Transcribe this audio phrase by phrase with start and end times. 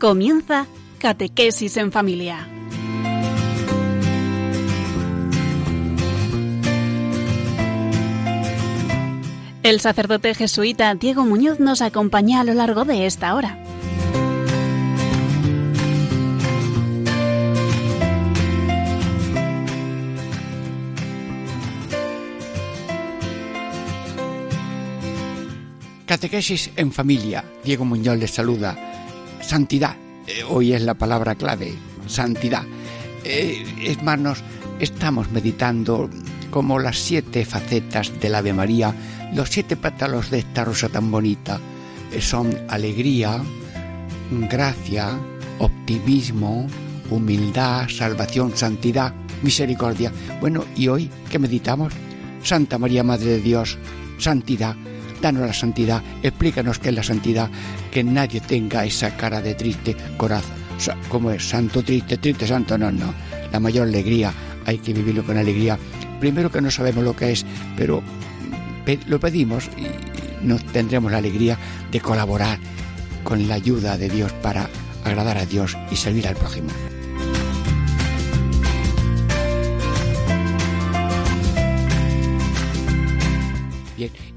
[0.00, 0.66] Comienza
[0.98, 2.48] Catequesis en Familia.
[9.62, 13.62] El sacerdote jesuita Diego Muñoz nos acompaña a lo largo de esta hora.
[26.06, 27.44] Catequesis en familia.
[27.62, 28.89] Diego Muñoz les saluda.
[29.50, 29.96] Santidad.
[30.28, 31.74] Eh, hoy es la palabra clave.
[32.06, 32.62] Santidad.
[33.24, 34.44] Eh, hermanos,
[34.78, 36.08] estamos meditando
[36.52, 38.94] como las siete facetas del Ave María,
[39.34, 41.58] los siete pétalos de esta rosa tan bonita.
[42.12, 43.42] Eh, son alegría,
[44.48, 45.18] gracia,
[45.58, 46.68] optimismo,
[47.10, 49.12] humildad, salvación, santidad,
[49.42, 50.12] misericordia.
[50.40, 51.92] Bueno, ¿y hoy qué meditamos?
[52.44, 53.78] Santa María, Madre de Dios,
[54.16, 54.76] santidad
[55.20, 57.50] danos la santidad, explícanos qué es la santidad,
[57.90, 60.52] que nadie tenga esa cara de triste corazón,
[61.08, 63.12] como es santo triste, triste santo, no, no,
[63.52, 64.32] la mayor alegría,
[64.66, 65.78] hay que vivirlo con alegría.
[66.18, 67.44] Primero que no sabemos lo que es,
[67.76, 68.02] pero
[69.06, 71.58] lo pedimos y nos tendremos la alegría
[71.90, 72.58] de colaborar
[73.24, 74.68] con la ayuda de Dios para
[75.04, 76.70] agradar a Dios y servir al prójimo.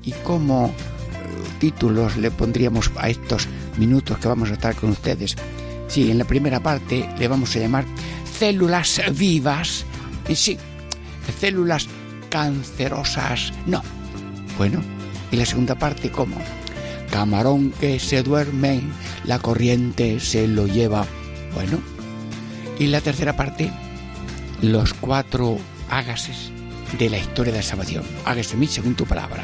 [0.03, 0.73] ¿Y cómo eh,
[1.59, 5.35] títulos le pondríamos a estos minutos que vamos a estar con ustedes?
[5.87, 7.85] Sí, en la primera parte le vamos a llamar
[8.37, 9.85] células vivas.
[10.27, 10.57] Y sí,
[11.39, 11.87] células
[12.29, 13.53] cancerosas.
[13.65, 13.81] No.
[14.57, 14.81] Bueno,
[15.31, 16.37] y la segunda parte, ¿cómo?
[17.11, 18.81] Camarón que se duerme,
[19.25, 21.05] la corriente se lo lleva.
[21.53, 21.79] Bueno.
[22.79, 23.71] Y la tercera parte,
[24.61, 25.59] los cuatro
[25.89, 26.51] hágases
[26.97, 28.03] de la historia de la salvación.
[28.25, 29.43] Hágase mí según tu palabra.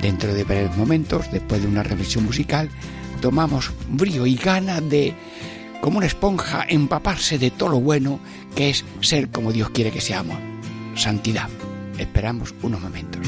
[0.00, 2.70] Dentro de breves momentos, después de una reflexión musical,
[3.20, 5.14] tomamos brío y gana de,
[5.80, 8.20] como una esponja, empaparse de todo lo bueno
[8.54, 10.36] que es ser como Dios quiere que seamos.
[10.94, 11.48] Santidad.
[11.98, 13.22] Esperamos unos momentos.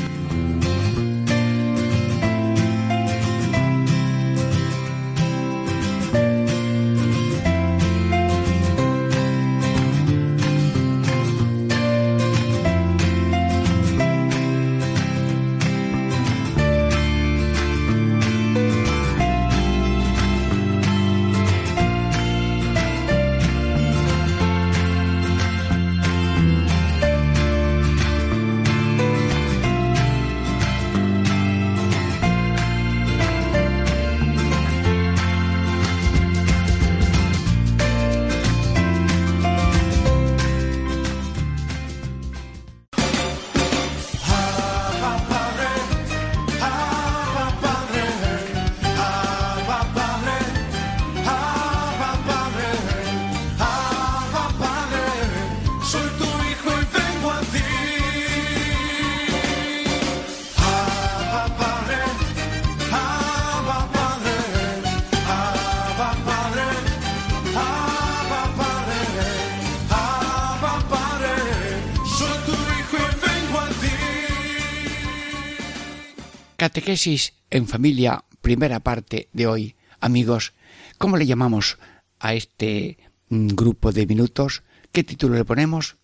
[76.81, 79.77] Catequesis en familia, primera parte de hoy.
[80.01, 80.55] Amigos,
[80.97, 81.79] ¿cómo le llamamos
[82.19, 82.97] a este
[83.29, 84.63] mm, grupo de minutos?
[84.91, 85.99] ¿Qué título le ponemos?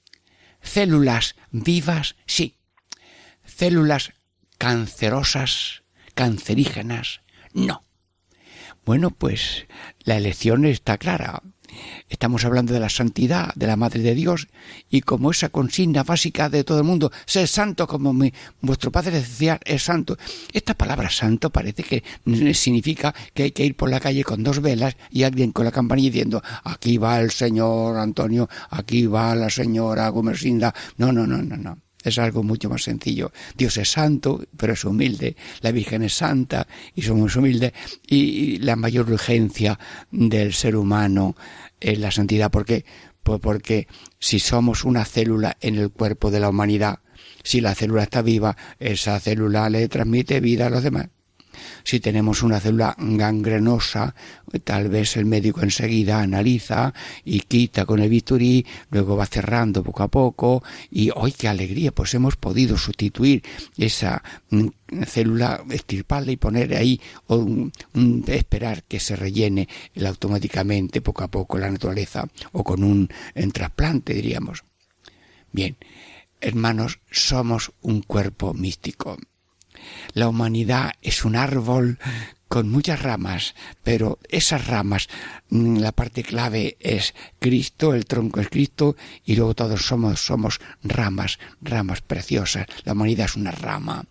[0.61, 2.59] Células vivas, sí.
[3.47, 4.13] Células
[4.59, 5.83] cancerosas,
[6.15, 7.23] cancerígenas,
[7.55, 7.83] no.
[8.85, 9.67] Bueno, pues
[10.01, 11.43] la elección está clara.
[12.09, 14.49] Estamos hablando de la santidad de la Madre de Dios
[14.91, 19.21] y como esa consigna básica de todo el mundo, ser santo como mi, vuestro Padre
[19.21, 20.17] decía, es santo.
[20.53, 22.05] Esta palabra santo parece que
[22.55, 25.73] significa que hay que ir por la calle con dos velas y alguien con la
[25.73, 30.75] campanilla diciendo, aquí va el señor Antonio, aquí va la señora Gomersinda.
[30.99, 33.33] No, no, no, no, no es algo mucho más sencillo.
[33.57, 35.37] Dios es santo, pero es humilde.
[35.61, 37.73] La Virgen es santa y somos humildes.
[38.07, 39.79] Y la mayor urgencia
[40.13, 41.35] del ser humano
[41.87, 42.51] en la santidad.
[42.51, 42.85] ¿Por qué?
[43.23, 43.89] Pues porque
[44.19, 47.01] si somos una célula en el cuerpo de la humanidad,
[47.43, 51.09] si la célula está viva, esa célula le transmite vida a los demás.
[51.85, 54.15] Si tenemos una célula gangrenosa,
[54.65, 56.95] tal vez el médico enseguida analiza
[57.25, 61.93] y quita con el bisturí, luego va cerrando poco a poco y hoy qué alegría,
[61.93, 63.43] pues hemos podido sustituir
[63.77, 64.67] esa mm,
[65.07, 67.47] célula, estirparla y poner ahí o
[68.27, 69.69] esperar que se rellene
[70.05, 73.09] automáticamente poco a poco la naturaleza o con un
[73.53, 74.65] trasplante diríamos.
[75.53, 75.77] Bien,
[76.41, 79.17] hermanos, somos un cuerpo místico.
[80.13, 81.99] La humanidad es un árbol
[82.49, 85.09] con muchas ramas, pero esas ramas,
[85.51, 90.61] mm, la parte clave es Cristo, el tronco es Cristo, y luego todos somos, somos
[90.83, 92.67] ramas, ramas preciosas.
[92.85, 94.05] La humanidad es una rama.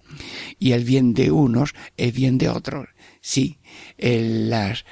[0.60, 2.89] Y el bien de unos es bien de otros.
[3.21, 3.57] Sí,
[3.98, 4.86] las,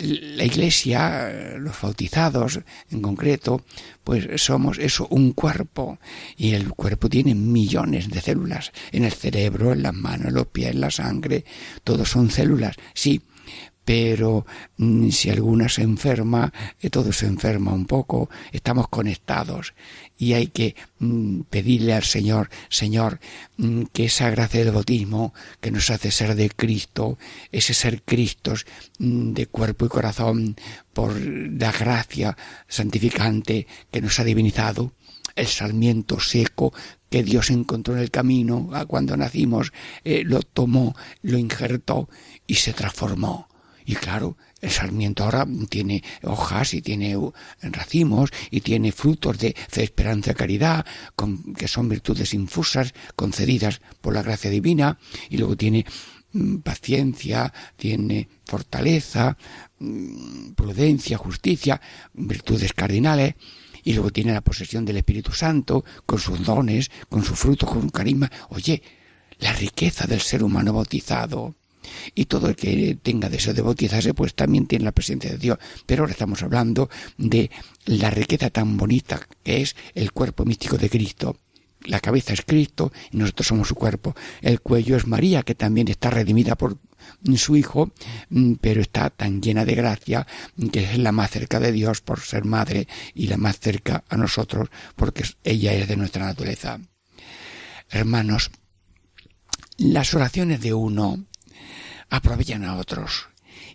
[0.00, 2.60] la iglesia, los bautizados
[2.90, 3.64] en concreto,
[4.04, 5.98] pues somos eso, un cuerpo.
[6.36, 8.72] Y el cuerpo tiene millones de células.
[8.92, 11.44] En el cerebro, en las manos, en los pies, en la sangre,
[11.84, 12.76] todos son células.
[12.94, 13.20] Sí,
[13.88, 14.44] pero
[14.76, 19.72] mm, si alguna se enferma, eh, todo se enferma un poco, estamos conectados
[20.18, 23.18] y hay que mm, pedirle al Señor, Señor,
[23.56, 25.32] mm, que esa gracia del bautismo
[25.62, 27.16] que nos hace ser de Cristo,
[27.50, 28.66] ese ser Cristos
[28.98, 30.56] de cuerpo y corazón,
[30.92, 32.36] por la gracia
[32.68, 34.92] santificante que nos ha divinizado,
[35.34, 36.74] el salmiento seco
[37.08, 39.72] que Dios encontró en el camino cuando nacimos,
[40.04, 42.10] eh, lo tomó, lo injertó
[42.46, 43.47] y se transformó
[43.88, 47.16] y claro, el sarmiento ahora tiene hojas y tiene
[47.62, 50.84] racimos y tiene frutos de fe, esperanza y caridad,
[51.56, 54.98] que son virtudes infusas concedidas por la gracia divina,
[55.30, 55.86] y luego tiene
[56.34, 59.38] mm, paciencia, tiene fortaleza,
[59.78, 61.80] mm, prudencia, justicia,
[62.12, 63.36] virtudes cardinales,
[63.84, 67.80] y luego tiene la posesión del Espíritu Santo, con sus dones, con su fruto, con
[67.80, 68.30] su carisma.
[68.50, 68.82] Oye,
[69.38, 71.54] la riqueza del ser humano bautizado
[72.14, 75.58] y todo el que tenga deseo de bautizarse, pues también tiene la presencia de Dios.
[75.86, 77.50] Pero ahora estamos hablando de
[77.86, 81.36] la riqueza tan bonita que es el cuerpo místico de Cristo.
[81.84, 84.14] La cabeza es Cristo y nosotros somos su cuerpo.
[84.42, 86.78] El cuello es María, que también está redimida por
[87.36, 87.92] su Hijo,
[88.30, 90.26] mm, pero está tan llena de gracia
[90.72, 94.16] que es la más cerca de Dios por ser madre y la más cerca a
[94.16, 96.80] nosotros porque ella es de nuestra naturaleza.
[97.90, 98.50] Hermanos,
[99.78, 101.24] las oraciones de uno
[102.10, 103.28] aprovechan a otros.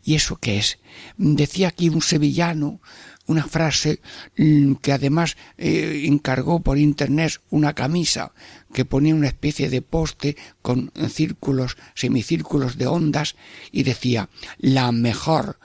[0.04, 0.80] ¿Y eso qué es?
[1.18, 2.82] Decía aquí un sevillano
[3.26, 4.02] una frase
[4.38, 8.34] mm, que además eh, encargó por internet una camisa
[8.74, 13.36] que ponía una especie de poste con círculos, semicírculos de ondas
[13.72, 15.60] y decía la mejor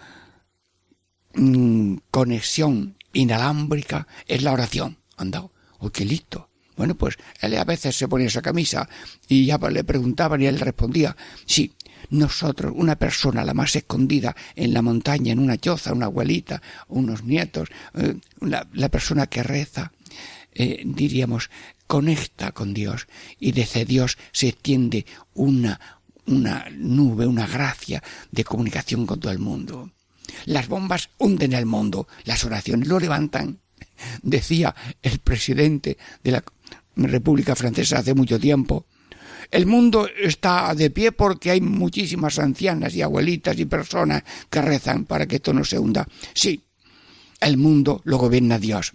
[1.35, 4.99] mm, conexión inalámbrica es la oración.
[5.17, 5.49] Anda,
[5.79, 6.49] oh, qué listo.
[6.77, 8.89] Bueno, pues él a veces se ponía esa camisa
[9.27, 11.73] y ya le preguntaban y él respondía, sí,
[12.11, 17.25] nosotros, una persona la más escondida en la montaña, en una choza, una abuelita, unos
[17.25, 19.93] nietos, eh, la, persona que reza,
[20.55, 21.51] eh, diríamos,
[21.87, 23.07] conecta con Dios
[23.39, 25.81] y desde Dios se extiende una,
[26.27, 29.91] una nube, una gracia de comunicación con todo el mundo.
[30.45, 33.61] Las bombas hunden el mundo, las oraciones lo levantan.
[34.23, 36.45] Decía el presidente de la
[36.97, 38.87] República Francesa hace mucho tiempo,
[39.51, 45.05] el mundo está de pie porque hay muchísimas ancianas y abuelitas y personas que rezan
[45.05, 46.07] para que esto no se hunda.
[46.35, 46.65] Sí,
[47.41, 48.93] el mundo lo gobierna Dios.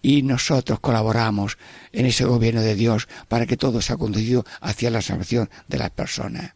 [0.00, 1.58] Y nosotros colaboramos
[1.92, 5.90] en ese gobierno de Dios para que todo sea conducido hacia la salvación de las
[5.90, 6.54] personas.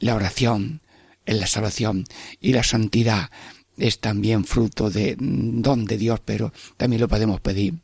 [0.00, 0.80] La oración
[1.26, 2.04] en la salvación
[2.40, 3.30] y la santidad
[3.76, 7.74] es también fruto de don de Dios, pero también lo podemos pedir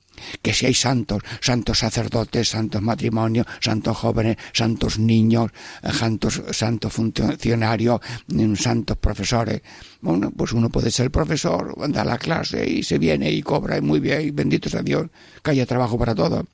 [0.42, 5.50] que si hay santos, santos sacerdotes, santos matrimonios, santos jóvenes, santos niños,
[5.82, 9.62] eh, santos, santos funcionarios, mm, santos profesores.
[10.00, 13.80] Bueno, pues uno puede ser profesor, da la clase y se viene y cobra y
[13.80, 15.08] muy bien, y bendito sea Dios,
[15.42, 16.44] que haya trabajo para todos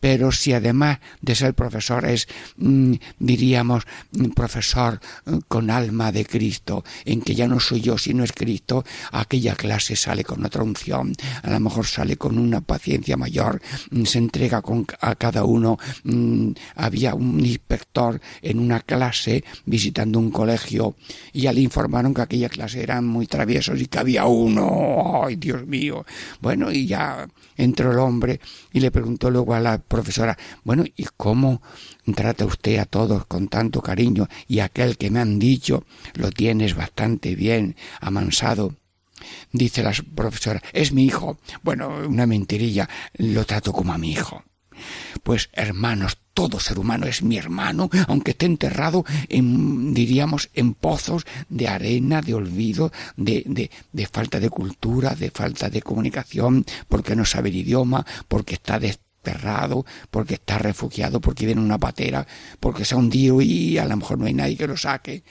[0.00, 3.84] pero si además de ser profesor es, mm, diríamos,
[4.34, 8.84] profesor eh, con alma de Cristo, en que ya no soy yo sino es Cristo,
[9.12, 14.04] aquella clase sale con otra unción, a lo mejor sale con una paciencia mayor, mm,
[14.04, 15.78] se entrega con, a cada uno.
[16.04, 20.94] Mm, había un inspector en una clase visitando un colegio
[21.32, 25.66] y le informaron que aquella clase eran muy traviesos y que había uno, ay Dios
[25.66, 26.04] mío.
[26.40, 27.26] Bueno, y ya
[27.56, 28.40] entró el hombre
[28.72, 31.62] y le preguntó luego a la profesora, bueno, ¿y cómo
[32.14, 34.28] trata usted a todos con tanto cariño?
[34.46, 38.74] Y aquel que me han dicho lo tienes bastante bien amansado.
[39.52, 41.38] Dice la profesora, es mi hijo.
[41.62, 44.44] Bueno, una mentirilla, lo trato como a mi hijo.
[45.24, 51.26] Pues hermanos, todo ser humano es mi hermano, aunque esté enterrado en, diríamos, en pozos
[51.48, 57.16] de arena, de olvido, de, de, de falta de cultura, de falta de comunicación, porque
[57.16, 58.78] no sabe el idioma, porque está
[60.10, 62.26] porque está refugiado, porque viene una patera,
[62.60, 65.22] porque se ha hundido y a lo mejor no hay nadie que lo saque.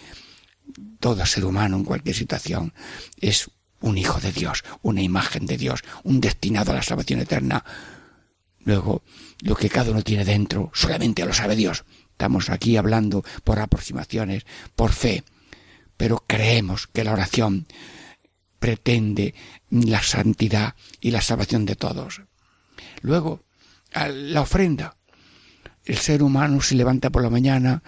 [1.00, 2.74] Todo ser humano en cualquier situación
[3.20, 3.50] es
[3.82, 7.63] un hijo de Dios, una imagen de Dios, un destinado a la salvación eterna
[8.67, 9.01] Luego,
[9.44, 11.86] lo que cada uno tiene dentro, solamente lo sabe Dios.
[12.12, 15.24] Estamos aquí hablando por aproximaciones, por fe,
[15.96, 17.65] pero creemos que la oración
[18.60, 19.34] pretende
[19.70, 22.24] la santidad y la salvación de todos.
[23.00, 23.46] Luego,
[24.08, 24.96] la ofrenda.
[25.86, 27.82] El ser humano se levanta por la mañana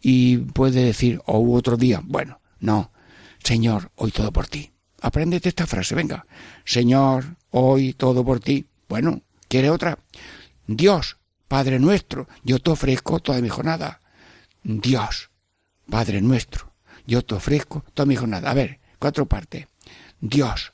[0.00, 2.92] y puede decir, o otro día, bueno, no,
[3.42, 4.72] Señor, hoy todo por ti.
[5.00, 6.26] Apréndete esta frase, venga.
[6.64, 8.66] Señor, hoy todo por ti.
[8.88, 9.98] Bueno, ¿quiere otra?
[10.66, 14.00] Dios, Padre nuestro, yo te ofrezco toda mi jornada.
[14.62, 15.30] Dios,
[15.90, 16.72] Padre nuestro,
[17.06, 18.50] yo te ofrezco toda mi jornada.
[18.50, 19.68] A ver, cuatro partes.
[20.20, 20.72] Dios,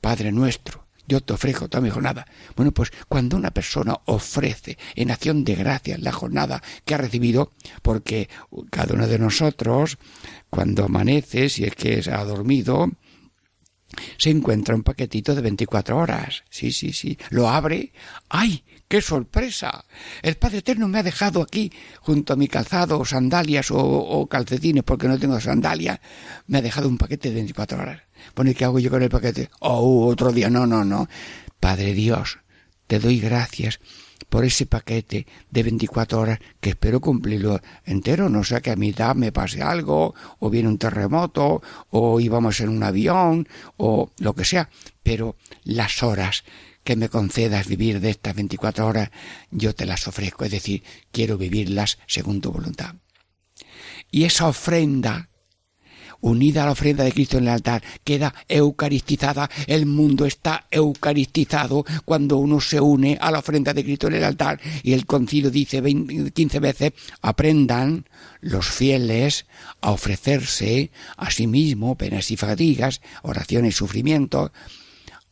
[0.00, 0.79] Padre nuestro,
[1.10, 2.24] yo te ofrezco toda mi jornada.
[2.54, 7.50] Bueno, pues cuando una persona ofrece en acción de gracias la jornada que ha recibido,
[7.82, 8.28] porque
[8.70, 9.98] cada uno de nosotros,
[10.48, 12.88] cuando amanece, si es que ha dormido,
[14.18, 16.44] se encuentra un paquetito de 24 horas.
[16.48, 17.18] Sí, sí, sí.
[17.30, 17.92] Lo abre.
[18.28, 18.62] ¡Ay!
[18.90, 19.84] ¡Qué sorpresa!
[20.20, 25.06] El Padre Eterno me ha dejado aquí, junto a mi calzado, sandalias o, calcetines, porque
[25.06, 26.00] no tengo sandalias,
[26.48, 28.02] me ha dejado un paquete de 24 horas.
[28.34, 29.48] Pone, ¿qué hago yo con el paquete?
[29.60, 30.50] Oh, otro día.
[30.50, 31.08] No, no, no.
[31.60, 32.40] Padre Dios,
[32.88, 33.78] te doy gracias
[34.28, 39.14] por ese paquete de 24 horas que espero cumplirlo entero, no sea que a mitad
[39.14, 44.44] me pase algo, o viene un terremoto, o íbamos en un avión, o lo que
[44.44, 44.68] sea,
[45.04, 46.42] pero las horas
[46.84, 49.10] que me concedas vivir de estas 24 horas,
[49.50, 50.82] yo te las ofrezco, es decir,
[51.12, 52.96] quiero vivirlas según tu voluntad.
[54.10, 55.28] Y esa ofrenda,
[56.20, 59.48] unida a la ofrenda de Cristo en el altar, queda eucaristizada.
[59.66, 64.24] El mundo está eucaristizado cuando uno se une a la ofrenda de Cristo en el
[64.24, 64.60] altar.
[64.82, 68.08] Y el concilio dice 15 veces, aprendan
[68.40, 69.46] los fieles
[69.80, 74.50] a ofrecerse a sí mismo penas y fatigas, oraciones y sufrimientos,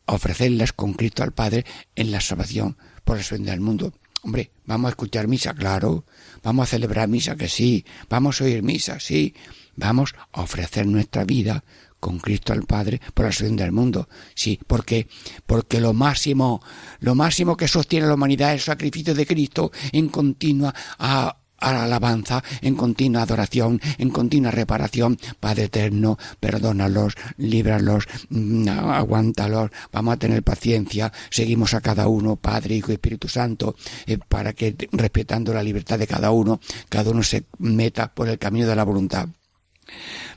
[0.09, 3.93] ofrecerlas con Cristo al Padre en la salvación por el sueño del mundo.
[4.23, 6.05] Hombre, vamos a escuchar misa, claro.
[6.43, 7.85] Vamos a celebrar misa, que sí.
[8.09, 9.35] Vamos a oír misa, sí.
[9.77, 11.62] Vamos a ofrecer nuestra vida
[12.00, 14.09] con Cristo al Padre por la salvación del mundo.
[14.35, 15.09] Sí, porque
[15.47, 16.62] porque lo máximo,
[17.00, 22.43] lo máximo que sostiene la humanidad es el sacrificio de Cristo en continua a alabanza,
[22.62, 25.19] en continua adoración, en continua reparación.
[25.41, 32.77] Padre eterno, perdónalos, líbralos, mm, aguántalos, vamos a tener paciencia, seguimos a cada uno, Padre,
[32.77, 37.23] Hijo y Espíritu Santo, eh, para que, respetando la libertad de cada uno, cada uno
[37.23, 39.29] se meta por el camino de la voluntad.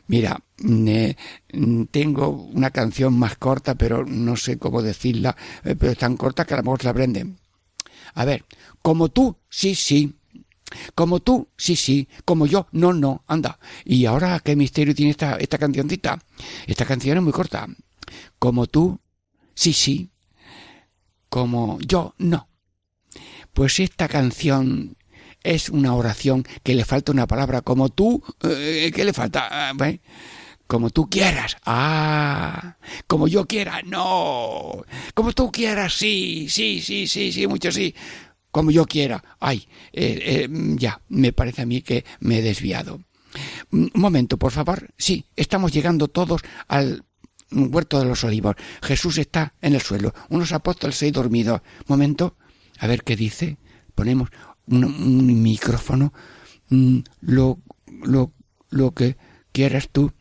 [0.07, 0.41] Mira,
[1.91, 6.45] tengo una canción más corta, pero no sé cómo decirla, eh, pero es tan corta
[6.45, 7.37] que a lo mejor la aprenden.
[8.13, 8.45] A ver,
[8.81, 10.15] como tú, sí, sí,
[10.95, 12.07] como tú, sí, sí.
[12.25, 13.23] Como yo, no, no.
[13.27, 13.59] Anda.
[13.85, 16.19] ¿Y ahora qué misterio tiene esta, esta cancioncita?
[16.67, 17.67] Esta canción es muy corta.
[18.39, 18.99] Como tú,
[19.53, 20.09] sí, sí.
[21.29, 22.47] Como yo, no.
[23.53, 24.97] Pues esta canción
[25.43, 27.61] es una oración que le falta una palabra.
[27.61, 29.47] Como tú, eh, ¿qué le falta?
[29.51, 29.73] Ah,
[30.67, 31.57] como tú quieras.
[31.65, 33.81] Ah, como yo quiera.
[33.83, 34.83] No.
[35.13, 35.93] Como tú quieras.
[35.93, 37.93] Sí, sí, sí, sí, sí, mucho sí
[38.51, 39.23] como yo quiera.
[39.39, 43.01] Ay, eh, eh, ya, me parece a mí que me he desviado.
[43.71, 44.93] Un momento, por favor.
[44.97, 47.05] Sí, estamos llegando todos al
[47.51, 48.55] huerto de los olivos.
[48.81, 50.13] Jesús está en el suelo.
[50.29, 51.63] Unos apóstoles se han dormido.
[51.87, 52.35] Momento,
[52.79, 53.57] a ver qué dice.
[53.95, 54.29] Ponemos
[54.67, 56.13] un, micrófono.
[56.69, 57.59] Mm, lo,
[58.03, 58.33] lo,
[58.69, 59.17] lo que
[59.51, 60.11] quieras tú,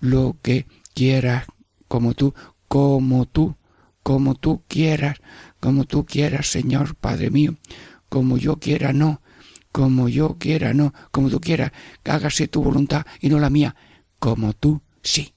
[0.00, 1.46] lo que quieras,
[1.88, 2.34] como tú,
[2.68, 3.56] como tú,
[4.02, 5.18] como tú quieras,
[5.60, 7.56] como tú quieras, Señor, Padre mío,
[8.08, 9.22] como yo quiera, no,
[9.72, 11.72] como yo quiera, no, como tú quieras,
[12.04, 13.76] hágase tu voluntad y no la mía,
[14.18, 15.34] como tú, sí,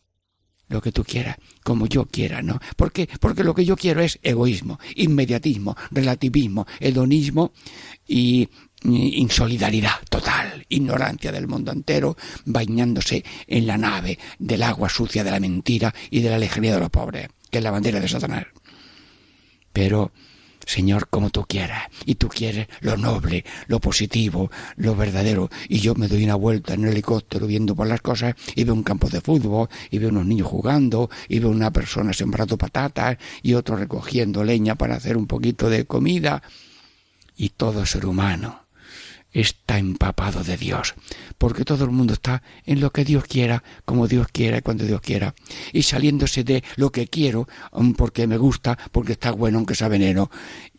[0.70, 2.60] lo que tú quieras, como yo quiera, ¿no?
[2.75, 3.08] ¿Por qué?
[3.20, 7.51] Porque lo que yo quiero es egoísmo, inmediatismo, relativismo, hedonismo
[8.08, 8.50] y
[8.84, 15.39] insolidaridad total, ignorancia del mundo entero, bañándose en la nave del agua sucia de la
[15.39, 18.46] mentira y de la alegría de los pobres, que es la bandera de Satanás.
[19.74, 20.12] Pero,
[20.65, 25.96] Señor, como tú quieras, y tú quieres lo noble, lo positivo, lo verdadero, y yo
[25.96, 29.10] me doy una vuelta en el helicóptero viendo por las cosas, y veo un campo
[29.10, 33.75] de fútbol, y veo unos niños jugando, y veo una persona sembrando patatas, y otro
[33.75, 36.42] recogiendo leña para hacer un poquito de comida,
[37.36, 38.62] y todo ser humano
[39.34, 40.94] está empapado de Dios,
[41.38, 44.86] porque todo el mundo está en lo que Dios quiera, como Dios quiera y cuando
[44.86, 45.34] Dios quiera,
[45.74, 49.88] y saliéndose de lo que quiero, um, porque me gusta, porque está bueno aunque sea
[49.88, 50.30] veneno,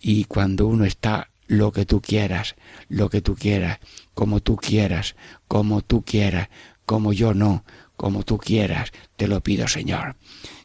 [0.00, 2.54] y cuando uno está lo que tú quieras,
[2.88, 3.80] lo que tú quieras,
[4.14, 5.16] como tú quieras,
[5.48, 6.48] como tú quieras,
[6.86, 7.64] como yo no,
[7.96, 10.16] como tú quieras, te lo pido Señor.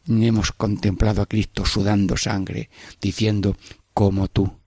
[0.07, 2.69] Hemos contemplado a Cristo sudando sangre,
[3.01, 3.55] diciendo,
[3.93, 4.59] como tú,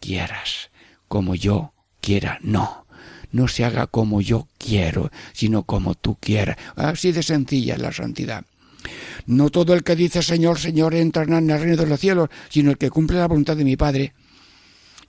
[0.00, 0.70] quieras,
[1.08, 2.86] como yo quiera, no.
[3.30, 6.56] No se haga como yo quiero, sino como tú quieras.
[6.76, 8.44] Así de sencilla es la santidad.
[9.26, 12.70] No todo el que dice Señor, Señor entra en el reino de los cielos, sino
[12.70, 14.14] el que cumple la voluntad de mi Padre.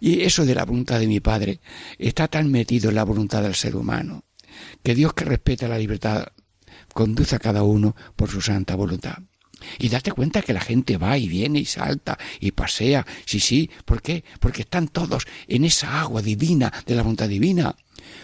[0.02, 1.60] Y eso de la voluntad de mi Padre
[1.98, 4.24] está tan metido en la voluntad del ser humano,
[4.84, 6.28] que Dios que respeta la libertad
[6.94, 9.20] conduce a cada uno por su santa voluntad.
[9.78, 13.06] Y date cuenta que la gente va y viene y salta y pasea.
[13.26, 13.70] Sí, sí.
[13.86, 14.24] ¿Por qué?
[14.40, 17.76] Porque están todos en esa agua divina de la voluntad divina.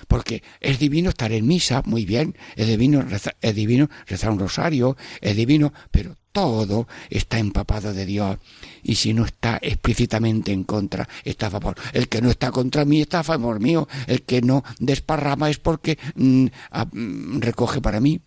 [0.07, 2.37] Porque es divino estar en misa, muy bien.
[2.55, 4.97] Es divino, rezar, es divino rezar un rosario.
[5.21, 8.37] Es divino, pero todo está empapado de Dios.
[8.83, 11.75] Y si no está explícitamente en contra, está a favor.
[11.93, 13.87] El que no está contra mí está a favor mío.
[14.07, 16.47] El que no desparrama es porque mm,
[16.91, 18.19] mm, recoge para mí.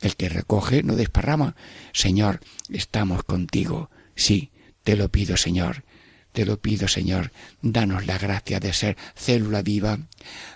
[0.00, 1.56] El que recoge no desparrama.
[1.92, 3.90] Señor, estamos contigo.
[4.14, 4.50] Sí,
[4.82, 5.84] te lo pido, Señor.
[6.32, 7.32] Te lo pido, Señor.
[7.62, 9.98] Danos la gracia de ser célula viva.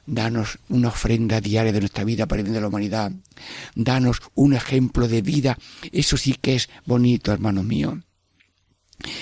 [0.05, 3.13] Danos una ofrenda diaria de nuestra vida para el bien de la humanidad.
[3.75, 5.57] Danos un ejemplo de vida.
[5.91, 8.03] Eso sí que es bonito, hermano mío.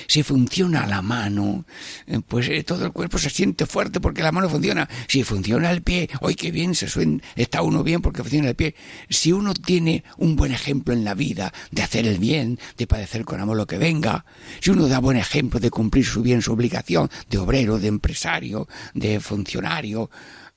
[0.07, 1.65] Si funciona la mano,
[2.07, 4.89] eh, pues eh, todo el cuerpo se siente fuerte porque la mano funciona.
[5.07, 8.57] Si funciona el pie, hoy qué bien se suena, está uno bien porque funciona el
[8.57, 8.75] pie.
[9.09, 13.25] Si uno tiene un buen ejemplo en la vida de hacer el bien, de padecer
[13.25, 14.25] con amor lo que venga,
[14.61, 18.69] si uno da buen ejemplo de cumplir su bien, su obligación, de obrero, de empresario,
[18.95, 20.11] de funcionario,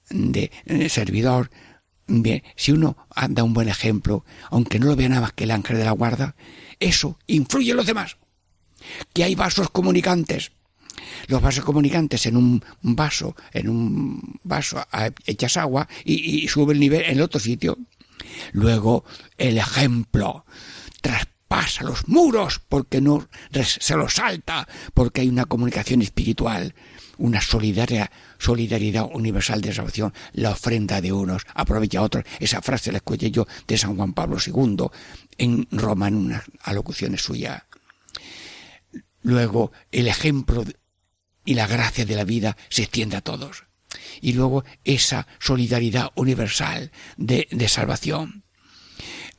[0.10, 1.50] de, de servidor,
[2.08, 2.98] bien, si uno
[3.30, 5.92] da un buen ejemplo, aunque no lo vea nada más que el ángel de la
[5.92, 6.36] guarda,
[6.80, 8.18] eso influye en los demás
[9.14, 10.52] que hay vasos comunicantes.
[11.28, 14.84] Los vasos comunicantes en un vaso, en un vaso
[15.26, 17.78] echas agua y, sube el nivel en otro sitio.
[18.52, 19.04] Luego
[19.38, 20.46] el ejemplo
[21.02, 26.76] traspasa los muros porque no se los salta, porque hay una comunicación espiritual,
[27.18, 32.26] una solidaridad, solidaridad universal de salvación, la ofrenda de unos aprovecha a otros.
[32.40, 34.88] Esa frase la escuché yo de San Juan Pablo II
[35.38, 37.64] en Roma en unas alocuciones suyas.
[39.22, 40.64] Luego el ejemplo
[41.46, 43.66] y la gracia de la vida se extiende a todos.
[44.22, 48.44] Y luego esa solidaridad universal de, salvación.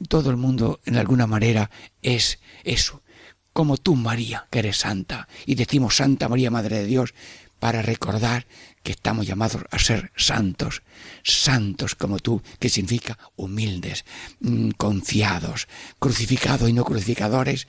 [0.08, 1.70] Todo el mundo, en alguna manera,
[2.02, 3.02] es eso.
[3.52, 5.28] Como tú, María, que eres santa.
[5.46, 7.14] Y decimos Santa María, Madre de Dios,
[7.60, 8.46] para recordar
[8.82, 10.82] que estamos llamados a ser santos,
[11.22, 14.04] santos como tú, que significa humildes,
[14.40, 15.68] mm, confiados,
[16.00, 17.68] crucificados y no crucificadores,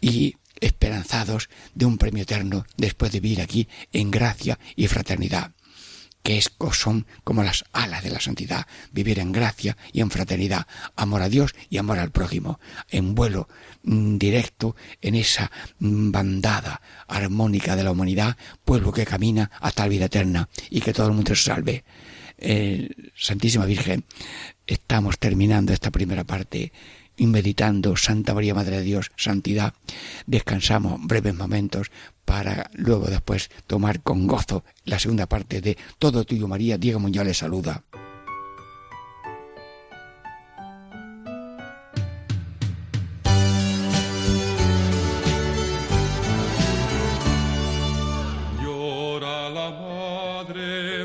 [0.00, 5.52] y esperanzados de un premio eterno después de vivir aquí en gracia y fraternidad
[6.24, 10.66] que es, son como las alas de la santidad, vivir en gracia y en fraternidad,
[10.96, 13.46] amor a Dios y amor al prójimo, en vuelo
[13.82, 19.90] mm, directo en esa mm, bandada armónica de la humanidad, pueblo que camina hasta la
[19.90, 21.84] vida eterna y que todo el mundo se salve.
[22.38, 24.04] Eh, Santísima Virgen,
[24.66, 26.72] estamos terminando esta primera parte
[27.16, 29.74] y meditando Santa María Madre de Dios, santidad,
[30.26, 31.90] descansamos breves momentos
[32.24, 37.26] para luego después tomar con gozo la segunda parte de Todo tuyo María, Diego Muñoz
[37.26, 37.84] le saluda.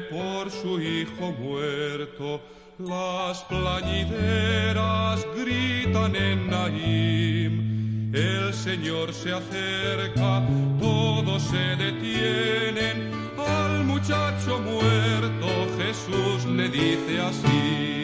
[0.10, 2.42] Por su hijo muerto
[2.80, 8.16] las plañideras gritan en Naim.
[8.16, 10.48] El Señor se acerca,
[10.80, 13.12] todos se detienen.
[13.38, 17.99] Al muchacho muerto Jesús le dice así.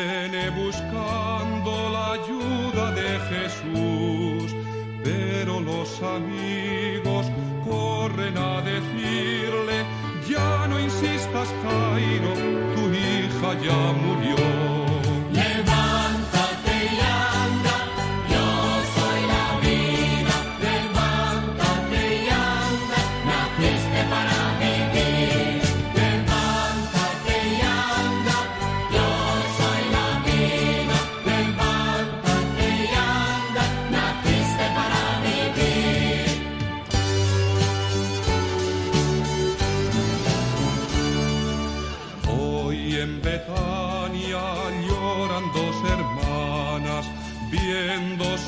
[0.00, 4.54] Viene buscando la ayuda de Jesús,
[5.02, 7.26] pero los amigos
[7.64, 9.84] corren a decirle,
[10.28, 12.32] ya no insistas Cairo,
[12.74, 14.09] tu hija ya murió.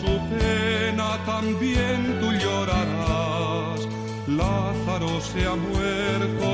[0.02, 3.80] su pena también tú llorarás.
[4.26, 6.51] Lázaro se ha muerto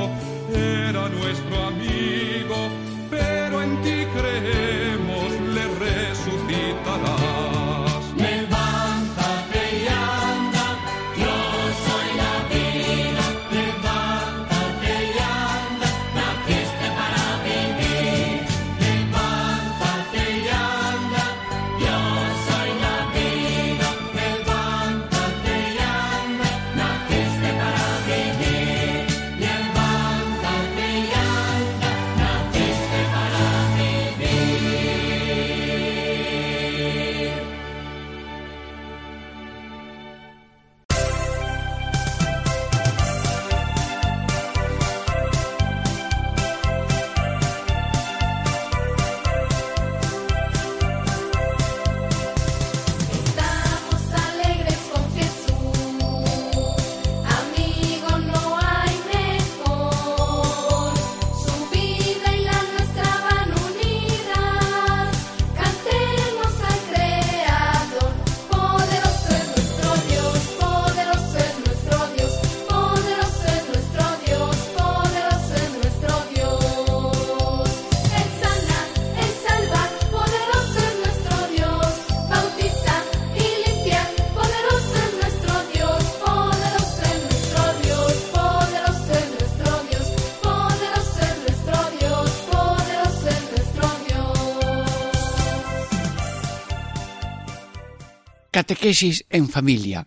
[98.59, 100.05] Catequesis en familia.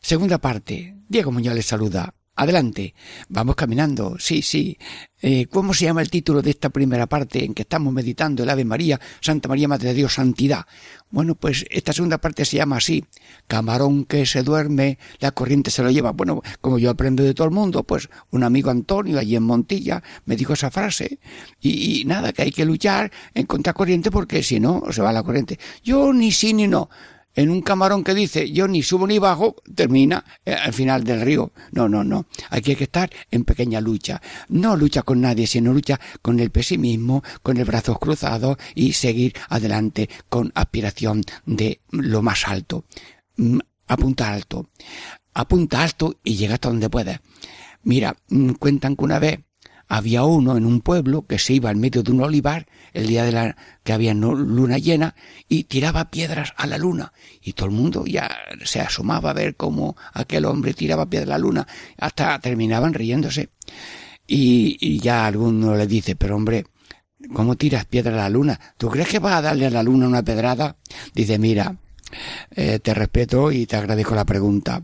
[0.00, 0.96] Segunda parte.
[1.06, 2.14] Diego Muñoz les saluda.
[2.34, 2.94] Adelante.
[3.28, 4.16] Vamos caminando.
[4.18, 4.78] Sí, sí.
[5.20, 8.48] Eh, ¿Cómo se llama el título de esta primera parte en que estamos meditando el
[8.48, 10.64] Ave María, Santa María Madre de Dios, Santidad?
[11.10, 13.04] Bueno, pues esta segunda parte se llama así.
[13.46, 16.12] Camarón que se duerme, la corriente se lo lleva.
[16.12, 20.02] Bueno, como yo aprendo de todo el mundo, pues un amigo Antonio allí en Montilla
[20.24, 21.18] me dijo esa frase.
[21.60, 25.22] Y, y nada, que hay que luchar en contracorriente porque si no, se va la
[25.22, 25.58] corriente.
[25.82, 26.88] Yo ni sí ni no
[27.34, 31.20] en un camarón que dice yo ni subo ni bajo, termina eh, al final del
[31.20, 31.52] río.
[31.72, 32.26] No, no, no.
[32.50, 34.20] Aquí hay que estar en pequeña lucha.
[34.48, 39.34] No lucha con nadie, sino lucha con el pesimismo, con el brazos cruzados y seguir
[39.48, 42.84] adelante con aspiración de lo más alto.
[43.36, 44.70] Mm, Apunta alto.
[45.34, 47.20] Apunta alto y llega hasta donde puedas.
[47.82, 49.40] Mira, mm, cuentan que una vez
[49.88, 53.24] había uno en un pueblo que se iba al medio de un olivar el día
[53.24, 55.14] de la que había luna llena
[55.48, 58.30] y tiraba piedras a la luna y todo el mundo ya
[58.64, 61.66] se asomaba a ver cómo aquel hombre tiraba piedras a la luna
[61.98, 63.50] hasta terminaban riéndose
[64.26, 66.66] y, y ya alguno le dice pero hombre
[67.32, 68.58] ¿cómo tiras piedra a la luna?
[68.78, 70.76] ¿tú crees que vas a darle a la luna una pedrada?
[71.14, 71.76] dice mira
[72.54, 74.82] eh, te respeto y te agradezco la pregunta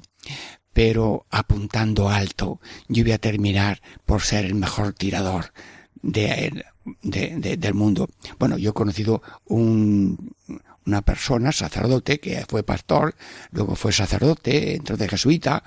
[0.81, 5.53] pero apuntando alto, yo voy a terminar por ser el mejor tirador
[6.01, 6.65] de,
[7.03, 8.09] de- de- del mundo.
[8.39, 10.33] Bueno, yo he conocido un,
[10.87, 13.15] una persona, sacerdote, que fue pastor,
[13.53, 15.63] luego fue sacerdote, entonces jesuita,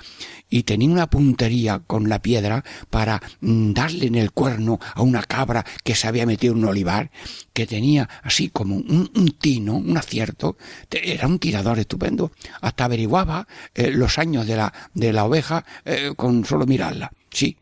[0.49, 5.23] y tenía una puntería con la piedra para mm, darle en el cuerno a una
[5.23, 7.12] cabra que se había metido en un olivar,
[7.54, 10.58] que tenía así como un, tino, un acierto,
[10.89, 16.13] era un tirador estupendo, hasta averiguaba eh, los años de la, de la oveja eh,
[16.15, 17.58] con solo mirarla, sí.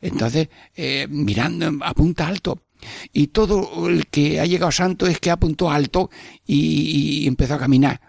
[0.00, 2.65] Entonces, eh, mirando, apunta alto.
[3.12, 6.10] Y todo el que ha llegado santo es que apuntó alto
[6.46, 8.00] y, empezó a caminar.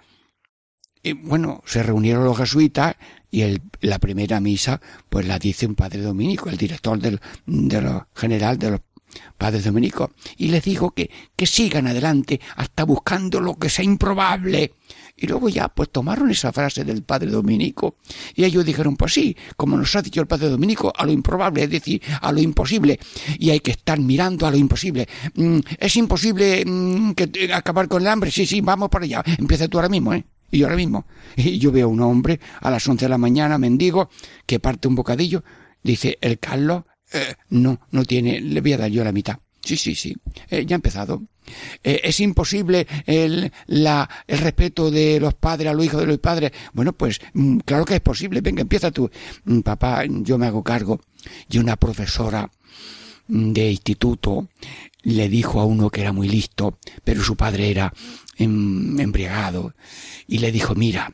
[1.04, 2.96] Y bueno, se reunieron los jesuitas
[3.32, 3.44] y
[3.82, 7.20] la primera misa, pues la dice un padre dominico, el director del,
[8.14, 8.82] general de los
[9.38, 14.74] padres dominicos, y les dijo que, que sigan adelante hasta buscando lo que sea improbable.
[15.20, 17.96] Y luego ya, pues tomaron esa frase del padre dominico
[18.36, 21.64] y ellos dijeron, pues sí, como nos ha dicho el padre dominico, a lo improbable,
[21.64, 23.00] es decir, a lo imposible.
[23.40, 25.08] Y hay que estar mirando a lo imposible.
[25.34, 28.30] Mm, es imposible mm, que, eh, acabar con el hambre.
[28.30, 29.24] Sí, sí, vamos para allá.
[29.40, 30.24] Empieza tú ahora mismo, ¿eh?
[30.52, 31.06] Y yo ahora mismo.
[31.36, 34.10] Y yo veo a un hombre a las once de la mañana, mendigo,
[34.46, 35.44] que parte un bocadillo.
[35.82, 39.40] Dice, el Carlos, eh, no, no tiene, le voy a dar yo la mitad.
[39.68, 40.16] Sí, sí, sí.
[40.50, 41.24] Eh, ya ha empezado.
[41.84, 46.20] Eh, es imposible el, la, el respeto de los padres a los hijos de los
[46.20, 46.52] padres.
[46.72, 48.40] Bueno, pues mm, claro que es posible.
[48.40, 49.10] Venga, empieza tú.
[49.44, 51.02] Mm, Papá, yo me hago cargo.
[51.50, 52.50] Y una profesora
[53.28, 54.48] mm, de instituto
[55.04, 57.94] le dijo a uno que era muy listo, pero su padre era
[58.38, 59.74] em- embriagado,
[60.28, 61.14] y le dijo, mira,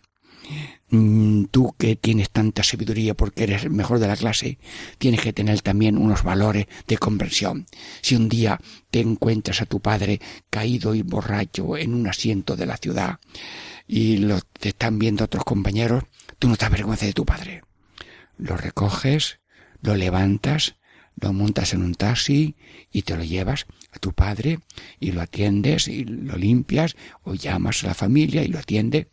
[1.49, 4.59] tú que tienes tanta sabiduría porque eres el mejor de la clase,
[4.99, 7.65] tienes que tener también unos valores de comprensión.
[8.01, 8.59] Si un día
[8.91, 13.19] te encuentras a tu padre caído y borracho en un asiento de la ciudad
[13.87, 16.03] y lo, te están viendo otros compañeros,
[16.37, 17.63] tú no te avergüences de tu padre.
[18.37, 19.39] Lo recoges,
[19.81, 20.75] lo levantas,
[21.19, 22.55] lo montas en un taxi
[22.91, 24.59] y te lo llevas a tu padre
[24.99, 29.07] y lo atiendes y lo limpias o llamas a la familia y lo atiende.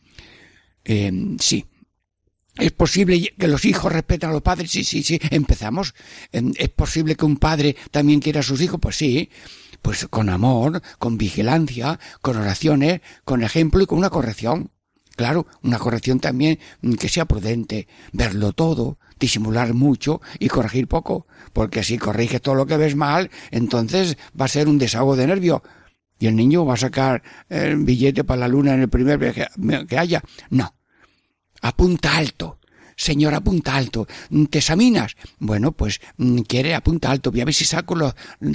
[0.84, 1.64] Eh, sí.
[2.56, 4.70] ¿Es posible que los hijos respeten a los padres?
[4.70, 5.18] Sí, sí, sí.
[5.30, 5.94] Empezamos.
[6.32, 8.80] Eh, ¿Es posible que un padre también quiera a sus hijos?
[8.80, 9.30] Pues sí.
[9.82, 14.70] Pues con amor, con vigilancia, con oraciones, con ejemplo y con una corrección.
[15.16, 21.26] Claro, una corrección también mm, que sea prudente, verlo todo, disimular mucho y corregir poco,
[21.52, 25.26] porque si corriges todo lo que ves mal, entonces va a ser un desahogo de
[25.26, 25.62] nervio.
[26.18, 29.46] Y el niño va a sacar el billete para la luna en el primer viaje
[29.88, 30.22] que haya.
[30.50, 30.74] No.
[31.60, 32.58] Apunta alto.
[33.00, 34.06] Señor, apunta alto.
[34.50, 35.16] ¿Te examinas?
[35.38, 37.30] Bueno, pues mm, quiere apunta alto.
[37.30, 37.96] Voy a ver si saco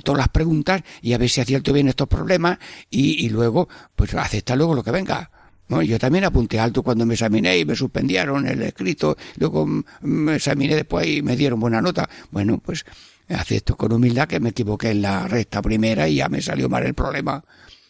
[0.03, 2.59] todas las preguntas y a ver si acierto bien estos problemas
[2.91, 5.31] y, luego, pues acepta luego lo que venga.
[5.67, 10.35] Yo también apunté alto cuando me examiné y me suspendieron el escrito, luego mm, me
[10.35, 12.07] examiné después y me dieron buena nota.
[12.29, 12.85] Bueno, pues
[13.29, 16.85] acepto con humildad que me equivoqué en la recta primera y ya me salió mal
[16.85, 17.43] el problema.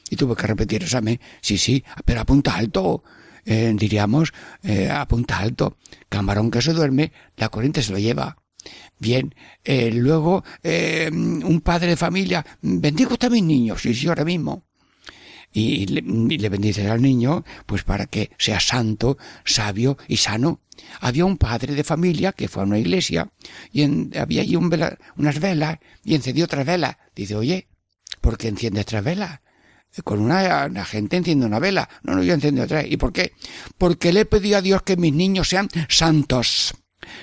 [0.10, 1.20] Y tuve que repetir el examen.
[1.42, 3.04] Sí, sí, pero apunta alto.
[3.46, 5.78] Eh, diríamos, eh, apunta alto.
[6.10, 8.38] Camarón que se duerme, la corriente se lo lleva.
[8.98, 14.08] Bien, eh, luego, eh, un padre de familia, bendigo usted a mis niños, sí, sí,
[14.08, 14.64] ahora mismo
[15.52, 16.02] y le,
[16.38, 20.60] le bendices al niño, pues para que sea santo, sabio y sano.
[21.00, 23.32] Había un padre de familia que fue a una iglesia
[23.72, 26.98] y en- había allí un vela- unas velas y encendió otras velas.
[27.16, 27.70] Dice, oye,
[28.20, 29.40] ¿por qué enciendes tres velas?
[30.04, 31.90] Con una, gente enciende una vela.
[32.04, 32.86] No, no, yo enciendo tres.
[32.90, 33.34] ¿Y por qué?
[33.78, 36.76] Porque le he pedido a Dios que mis niños sean santos,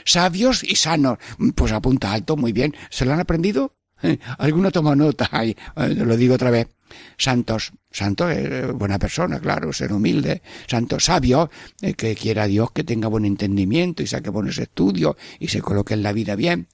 [0.04, 1.18] sabios y sanos.
[1.54, 2.74] Pues apunta alto, muy bien.
[2.90, 3.74] ¿Se lo han aprendido?
[4.38, 5.28] Alguno toma nota.
[5.30, 6.68] Ay, eh, lo digo otra vez.
[7.16, 12.84] Santos, santo, eh, buena persona, claro, ser humilde, santo, sabio, eh, que quiera Dios que
[12.84, 16.68] tenga buen entendimiento y saque buenos estudios y se coloque en la vida bien.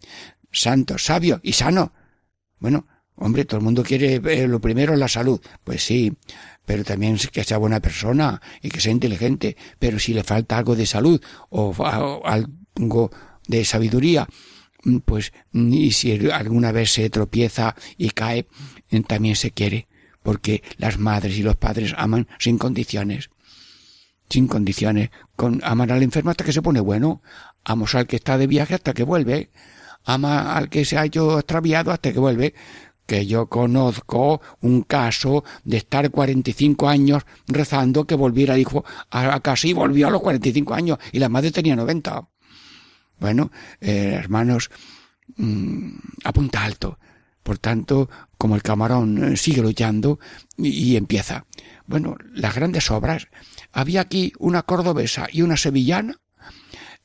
[0.51, 1.93] Santo, sabio y sano.
[2.59, 2.87] Bueno,
[3.18, 5.40] hombre, todo el mundo quiere eh, lo primero la salud.
[5.64, 6.12] Pues sí,
[6.64, 9.57] pero también que sea buena persona y que sea inteligente.
[9.78, 11.74] Pero si le falta algo de salud o,
[12.24, 13.11] algo
[13.46, 14.28] de sabiduría,
[14.85, 18.46] mm, pues mm, y si alguna vez se tropieza y cae,
[18.90, 19.88] eh, también se quiere,
[20.22, 23.31] porque las madres y los padres aman sin condiciones.
[24.28, 25.11] Sin condiciones.
[25.37, 27.22] Con, aman al enfermo hasta que se pone bueno.
[27.64, 29.50] Amos al que está de viaje hasta que vuelve.
[30.04, 32.54] Ama al que se ha hecho extraviado hasta que vuelve.
[33.09, 39.40] Que yo conozco un caso de estar 45 años rezando que volviera el hijo a
[39.40, 42.29] casa volvió a los 45 años y la madre tenía 90.
[43.18, 44.71] Bueno, eh, hermanos,
[45.38, 45.88] mm,
[46.25, 46.99] apunta alto.
[47.42, 50.21] Por tanto, como el camarón eh, sigue luchando
[50.59, 51.47] y, y empieza.
[51.87, 53.29] Bueno, las grandes obras.
[53.73, 56.21] Había aquí una cordobesa y una sevillana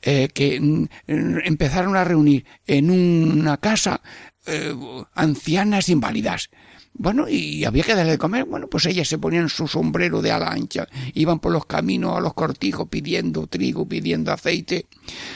[0.06, 4.02] eh, que mm, eh, empezaron a reunir en una casa
[4.46, 4.76] eh,
[5.14, 6.50] ancianas inválidas.
[6.94, 8.46] Bueno, y había que darle de comer.
[8.46, 12.22] Bueno, pues ellas se ponían su sombrero de ala ancha, iban por los caminos a
[12.22, 14.86] los cortijos pidiendo trigo, pidiendo aceite.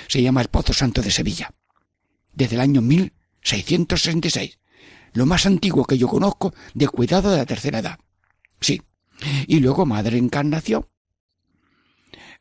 [0.07, 1.51] Se llama el Pozo Santo de Sevilla.
[2.33, 4.59] Desde el año 1666.
[5.13, 7.99] Lo más antiguo que yo conozco de cuidado de la tercera edad.
[8.61, 8.81] Sí.
[9.47, 10.85] Y luego Madre Encarnación,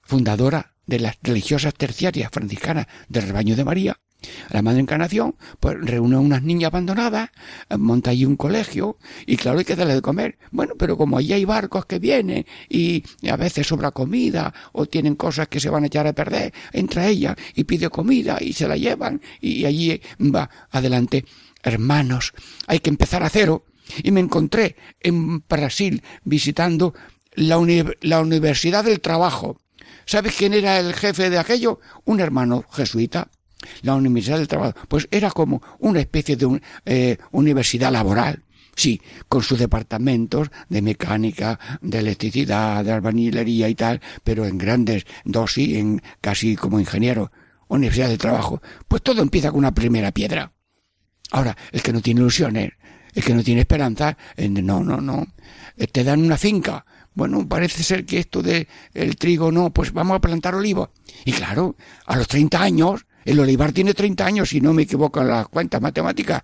[0.03, 4.01] fundadora de las religiosas terciarias franciscanas del rebaño de María,
[4.51, 7.31] la Madre Encarnación, pues reúne a unas niñas abandonadas,
[7.69, 10.39] eh, monta allí un colegio, y claro, hay que darle de comer.
[10.51, 15.15] Bueno, pero como allí hay barcos que vienen, y a veces sobra comida, o tienen
[15.15, 18.69] cosas que se van a echar a perder, entra ella y pide comida, y se
[18.69, 21.25] la llevan, y allí va adelante.
[21.63, 22.33] Hermanos,
[22.67, 23.65] hay que empezar a cero.
[24.03, 26.93] Y me encontré en Brasil visitando
[27.35, 27.57] la,
[28.01, 29.61] la Universidad del Trabajo.
[30.07, 31.81] ¿Sabes quién era el jefe de aquello?
[32.05, 33.31] Un hermano jesuita.
[33.83, 34.75] La Universidad del Trabajo.
[34.89, 38.43] Pues era como una especie de un- eh, universidad laboral.
[38.75, 45.07] Sí, con sus departamentos de mecánica, de electricidad, de albañilería y tal, pero en grandes
[45.25, 47.33] dosis, en casi como ingeniero.
[47.69, 48.61] Universidad del Trabajo.
[48.87, 50.53] Pues todo empieza con una primera piedra.
[51.33, 52.73] Ahora, el que no tiene ilusiones,
[53.15, 55.27] el que no tiene esperanza, no, no, no.
[55.77, 56.85] Eh, Te dan una finca.
[57.15, 60.91] Bueno, parece ser que esto de el trigo no, pues vamos a plantar olivos.
[61.25, 65.21] Y claro, a los 30 años, el olivar tiene 30 años, si no me equivoco
[65.21, 66.43] en las cuentas matemáticas.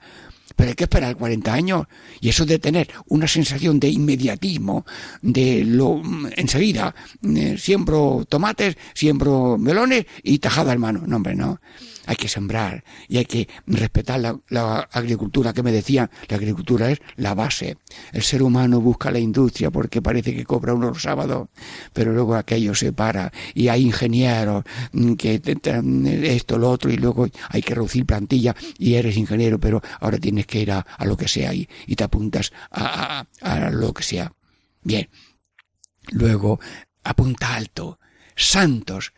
[0.57, 1.87] Pero hay que esperar 40 años.
[2.21, 4.85] Y eso de tener una sensación de inmediatismo,
[5.23, 11.05] de lo mm, enseguida, eh, siembro tomates, siembro melones y tajada al mano.
[11.07, 11.61] No, hombre, no.
[12.07, 16.11] Hay que sembrar y hay que respetar la, agricultura que me decían.
[16.29, 17.77] La agricultura es la base.
[18.13, 21.49] El ser humano busca la industria porque parece que cobra uno los sábados,
[21.93, 25.41] pero luego aquello se para y hay ingenieros mm, que
[26.25, 30.47] esto, lo otro y luego hay que reducir plantilla y eres ingeniero, pero ahora tienes
[30.47, 33.93] que ir a, a lo que sea y, y te apuntas a, a- a lo
[33.93, 34.33] que sea.
[34.83, 35.09] Bien.
[36.11, 36.59] Luego,
[37.05, 37.99] apunta alto.
[38.35, 39.13] Santos,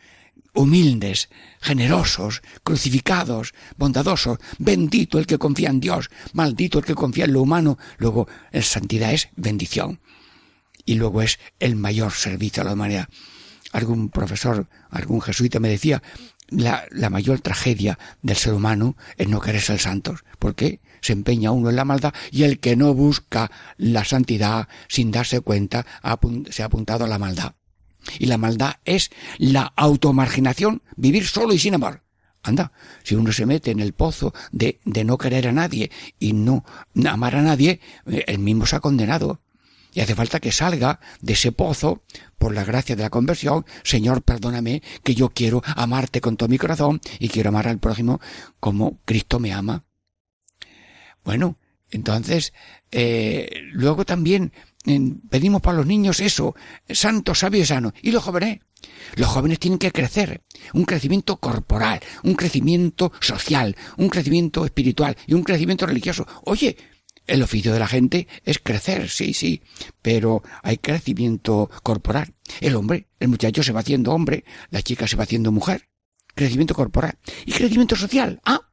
[0.55, 1.29] humildes,
[1.61, 7.41] generosos, crucificados, bondadosos, bendito el que confía en Dios, maldito el que confía en lo
[7.41, 7.77] humano.
[7.97, 9.99] Luego, la santidad es bendición.
[10.85, 13.09] Y luego es el mayor servicio a la humanidad.
[13.71, 16.01] Algún profesor, algún jesuita me decía,
[16.47, 20.23] la, la mayor tragedia del ser humano es no querer ser santos.
[20.39, 20.79] ¿Por qué?
[21.01, 25.41] Se empeña uno en la maldad y el que no busca la santidad sin darse
[25.41, 25.85] cuenta
[26.49, 27.55] se ha apuntado a la maldad.
[28.19, 32.03] Y la maldad es la automarginación, vivir solo y sin amor.
[32.43, 32.71] Anda,
[33.03, 35.89] si uno se mete en el pozo de, de no querer a nadie
[36.19, 36.63] y no
[37.07, 39.41] amar a nadie, eh, él mismo se ha condenado.
[39.95, 42.03] Y hace falta que salga de ese pozo
[42.37, 43.65] por la gracia de la conversión.
[43.83, 48.19] Señor, perdóname que yo quiero amarte con todo mi corazón y quiero amar al prójimo
[48.59, 49.85] como Cristo me ama.
[51.23, 51.57] Bueno,
[51.89, 52.53] entonces,
[52.91, 54.51] eh, luego también
[55.29, 56.55] pedimos para los niños eso,
[56.89, 57.93] santo, sabio y sano.
[58.01, 58.59] ¿Y los jóvenes?
[59.15, 60.43] Los jóvenes tienen que crecer,
[60.73, 66.27] un crecimiento corporal, un crecimiento social, un crecimiento espiritual y un crecimiento religioso.
[66.43, 66.77] Oye,
[67.27, 69.63] el oficio de la gente es crecer, sí, sí,
[70.01, 72.35] pero hay crecimiento corporal.
[72.61, 75.89] El hombre, el muchacho se va haciendo hombre, la chica se va haciendo mujer.
[76.35, 77.17] Crecimiento corporal.
[77.45, 78.41] Y crecimiento social.
[78.45, 78.69] Ah,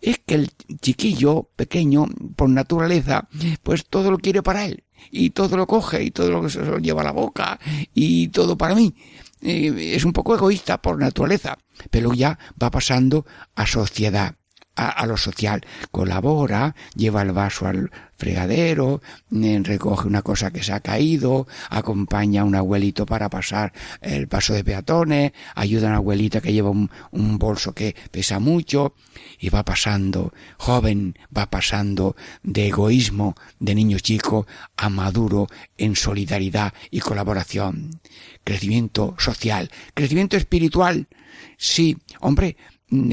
[0.00, 0.50] es que el
[0.80, 3.28] chiquillo pequeño, por naturaleza,
[3.62, 4.84] pues todo lo quiere para él.
[5.10, 7.58] Y todo lo coge y todo lo que se lo lleva a la boca
[7.94, 8.94] y todo para mí.
[9.42, 11.58] Eh, es un poco egoísta por naturaleza,
[11.90, 14.34] pero ya va pasando a sociedad,
[14.80, 15.60] a, lo social.
[15.90, 22.42] Colabora, lleva el vaso al fregadero, eh, recoge una cosa que se ha caído, acompaña
[22.42, 26.70] a un abuelito para pasar el paso de peatones, ayuda a una abuelita que lleva
[26.70, 28.94] un, un bolso que pesa mucho,
[29.38, 35.46] y va pasando, joven, va pasando de egoísmo de niño chico a maduro
[35.78, 38.00] en solidaridad y colaboración.
[38.44, 41.08] Crecimiento social, crecimiento espiritual.
[41.56, 42.56] Sí, hombre,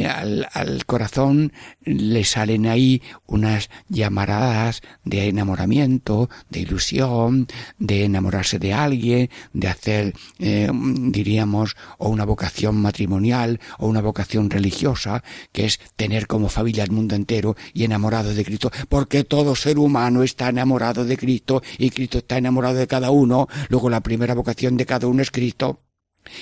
[0.08, 8.74] al, al, corazón le salen ahí unas llamaradas de enamoramiento, de ilusión, de enamorarse de
[8.74, 15.80] alguien, de hacer, eh, diríamos, o una vocación matrimonial o una vocación religiosa, que es
[15.96, 20.50] tener como familia el mundo entero y enamorado de Cristo, porque todo ser humano está
[20.50, 24.86] enamorado de Cristo y Cristo está enamorado de cada uno, luego la primera vocación de
[24.86, 25.82] cada uno es Cristo.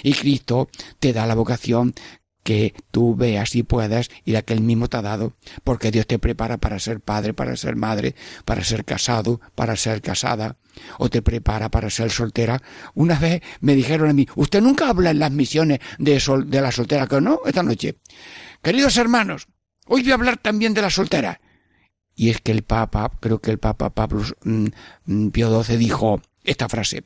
[0.02, 0.70] Y Cristo
[1.00, 1.94] te da la vocación
[2.46, 6.06] que tú veas y puedas y la que él mismo te ha dado, porque Dios
[6.06, 8.14] te prepara para ser padre, para ser madre,
[8.46, 10.58] para ser casado, para ser casada,
[11.00, 12.62] o te prepara para ser soltera.
[12.94, 16.62] Una vez me dijeron a mí, usted nunca habla en las misiones de, sol, de
[16.62, 17.96] la soltera, que no, esta noche.
[18.62, 19.48] Queridos hermanos,
[19.88, 21.42] hoy voy a hablar también de la soltera.
[22.14, 26.70] Y es que el Papa, creo que el Papa Pablo mm, Pío XII dijo esta
[26.70, 27.04] frase,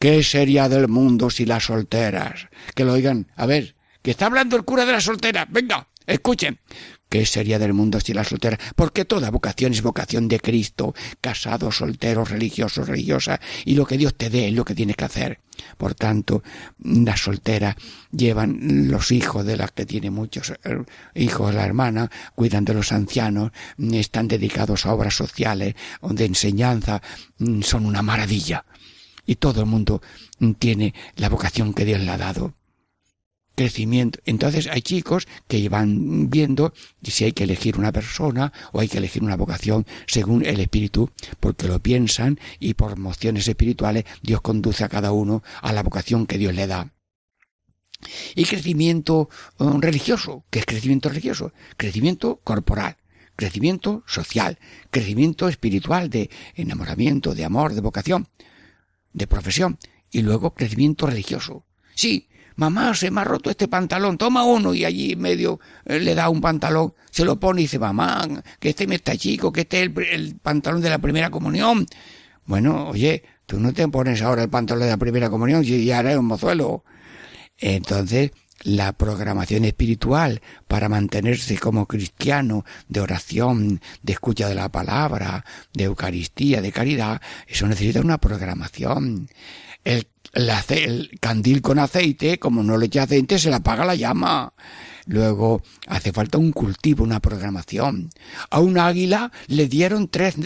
[0.00, 2.48] ¿qué sería del mundo si las solteras?
[2.74, 5.46] Que lo oigan, a ver, que está hablando el cura de la soltera.
[5.50, 6.60] Venga, escuchen.
[7.08, 8.58] ¿Qué sería del mundo si la soltera?
[8.76, 14.14] Porque toda vocación es vocación de Cristo, casado, soltero, religioso, religiosa, y lo que Dios
[14.14, 15.40] te dé es lo que tienes que hacer.
[15.78, 16.42] Por tanto,
[16.80, 17.76] las solteras
[18.10, 20.52] llevan los hijos de las que tiene muchos
[21.14, 27.00] hijos la hermana, cuidan de los ancianos, están dedicados a obras sociales de enseñanza,
[27.62, 28.66] son una maravilla.
[29.24, 30.02] Y todo el mundo
[30.58, 32.54] tiene la vocación que Dios le ha dado
[33.54, 34.18] crecimiento.
[34.24, 38.98] Entonces hay chicos que van viendo si hay que elegir una persona o hay que
[38.98, 44.84] elegir una vocación según el espíritu, porque lo piensan y por mociones espirituales Dios conduce
[44.84, 46.92] a cada uno a la vocación que Dios le da.
[48.34, 52.96] Y crecimiento um, religioso, que es crecimiento religioso, crecimiento corporal,
[53.36, 54.58] crecimiento social,
[54.90, 58.28] crecimiento espiritual de enamoramiento, de amor, de vocación,
[59.12, 59.78] de profesión,
[60.10, 61.64] y luego crecimiento religioso.
[61.94, 66.14] Sí, mamá, se me ha roto este pantalón, toma uno y allí medio eh, le
[66.14, 68.26] da un pantalón, se lo pone y dice, mamá,
[68.58, 71.86] que este me está chico, que este es el, el, pantalón de la primera comunión.
[72.46, 76.00] Bueno, oye, tú no te pones ahora el pantalón de la primera comunión si ya
[76.00, 76.84] eres un mozuelo.
[77.58, 78.32] Entonces,
[78.64, 85.84] la programación espiritual para mantenerse como cristiano de oración, de escucha de la palabra, de
[85.84, 89.28] Eucaristía, de caridad, eso necesita una programación.
[89.84, 93.94] El, el, el candil con aceite, como no le eche aceite, se le apaga la
[93.94, 94.52] llama.
[95.06, 98.10] Luego hace falta un cultivo, una programación.
[98.50, 100.36] A un águila le dieron tres,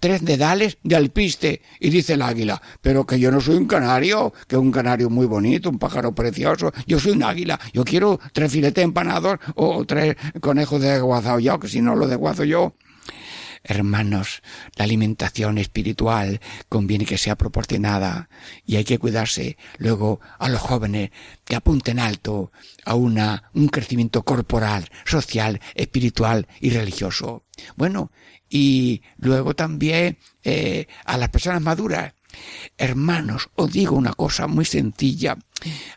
[0.00, 4.32] tres dedales de alpiste y dice el águila, pero que yo no soy un canario,
[4.48, 8.18] que es un canario muy bonito, un pájaro precioso, yo soy un águila, yo quiero
[8.32, 12.74] tres filetes empanados o tres conejos de desguazado yo, que si no lo desguazo yo.
[13.64, 14.42] Hermanos,
[14.76, 18.28] la alimentación espiritual conviene que sea proporcionada
[18.64, 19.56] y hay que cuidarse.
[19.78, 21.10] Luego, a los jóvenes
[21.44, 22.52] que apunten alto
[22.84, 27.44] a una, un crecimiento corporal, social, espiritual y religioso.
[27.76, 28.12] Bueno,
[28.48, 32.14] y luego también eh, a las personas maduras.
[32.76, 35.36] Hermanos, os digo una cosa muy sencilla.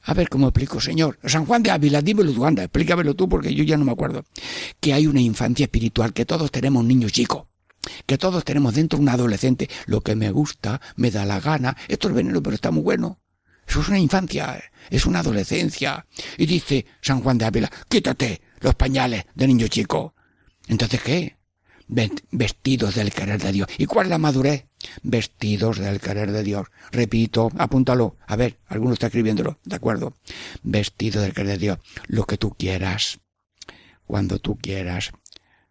[0.03, 1.19] A ver cómo explico, Señor.
[1.23, 4.23] San Juan de Ávila, dímelo tú, anda, explícamelo tú porque yo ya no me acuerdo.
[4.79, 7.50] Que hay una infancia espiritual, que todos tenemos niños chicos
[8.05, 9.69] que todos tenemos dentro un adolescente.
[9.85, 11.75] Lo que me gusta, me da la gana.
[11.87, 13.19] Esto es veneno, pero está muy bueno.
[13.67, 16.05] Eso es una infancia, es una adolescencia.
[16.37, 20.13] Y dice San Juan de Ávila, quítate los pañales de niño chico.
[20.67, 21.37] Entonces, ¿qué?
[21.87, 23.67] Ve- Vestidos del querer de Dios.
[23.77, 24.65] ¿Y cuál es la madurez?
[25.03, 26.67] Vestidos del querer de Dios.
[26.91, 28.17] Repito, apúntalo.
[28.27, 29.59] A ver, alguno está escribiéndolo.
[29.63, 30.13] De acuerdo.
[30.63, 31.77] Vestido del querer de Dios.
[32.07, 33.19] Lo que tú quieras.
[34.05, 35.11] Cuando tú quieras.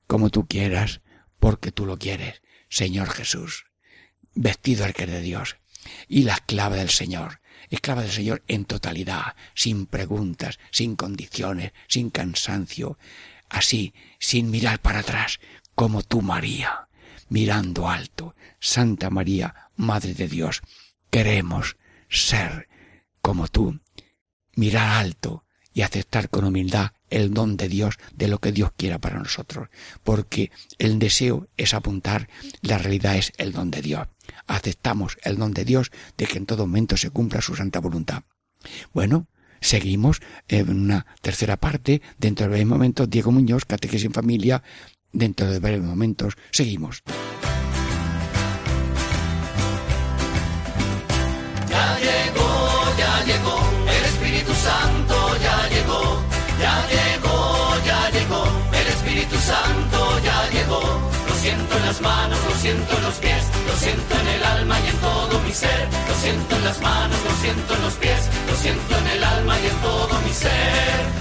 [0.07, 1.01] Como tú quieras.
[1.41, 2.43] Porque tú lo quieres.
[2.69, 3.65] Señor Jesús.
[4.35, 5.57] Vestido del querer de Dios.
[6.07, 7.41] Y la esclava del Señor.
[7.71, 9.35] Esclava del Señor en totalidad.
[9.55, 10.61] Sin preguntas.
[10.71, 11.73] Sin condiciones.
[11.89, 12.99] Sin cansancio.
[13.49, 15.41] Así, sin mirar para atrás.
[15.75, 16.89] Como tú, María.
[17.29, 18.37] Mirando alto.
[18.61, 20.61] Santa María, Madre de Dios.
[21.11, 21.77] Queremos
[22.09, 22.69] ser
[23.23, 23.81] como tú.
[24.55, 28.99] Mirar alto y aceptar con humildad el don de Dios de lo que Dios quiera
[28.99, 29.69] para nosotros.
[30.03, 32.29] Porque el deseo es apuntar,
[32.63, 34.09] la realidad es el don de Dios.
[34.47, 38.23] Aceptamos el don de Dios de que en todo momento se cumpla su santa voluntad.
[38.93, 39.27] Bueno,
[39.61, 42.03] seguimos en una tercera parte.
[42.19, 44.63] Dentro de breves momentos, Diego Muñoz, Catequesis en Familia.
[45.13, 47.03] Dentro de breves momentos, seguimos.
[61.81, 64.97] En las manos, lo siento en los pies, lo siento en el alma y en
[64.99, 65.89] todo mi ser.
[66.09, 69.59] Lo siento en las manos, lo siento en los pies, lo siento en el alma
[69.59, 71.20] y en todo mi ser.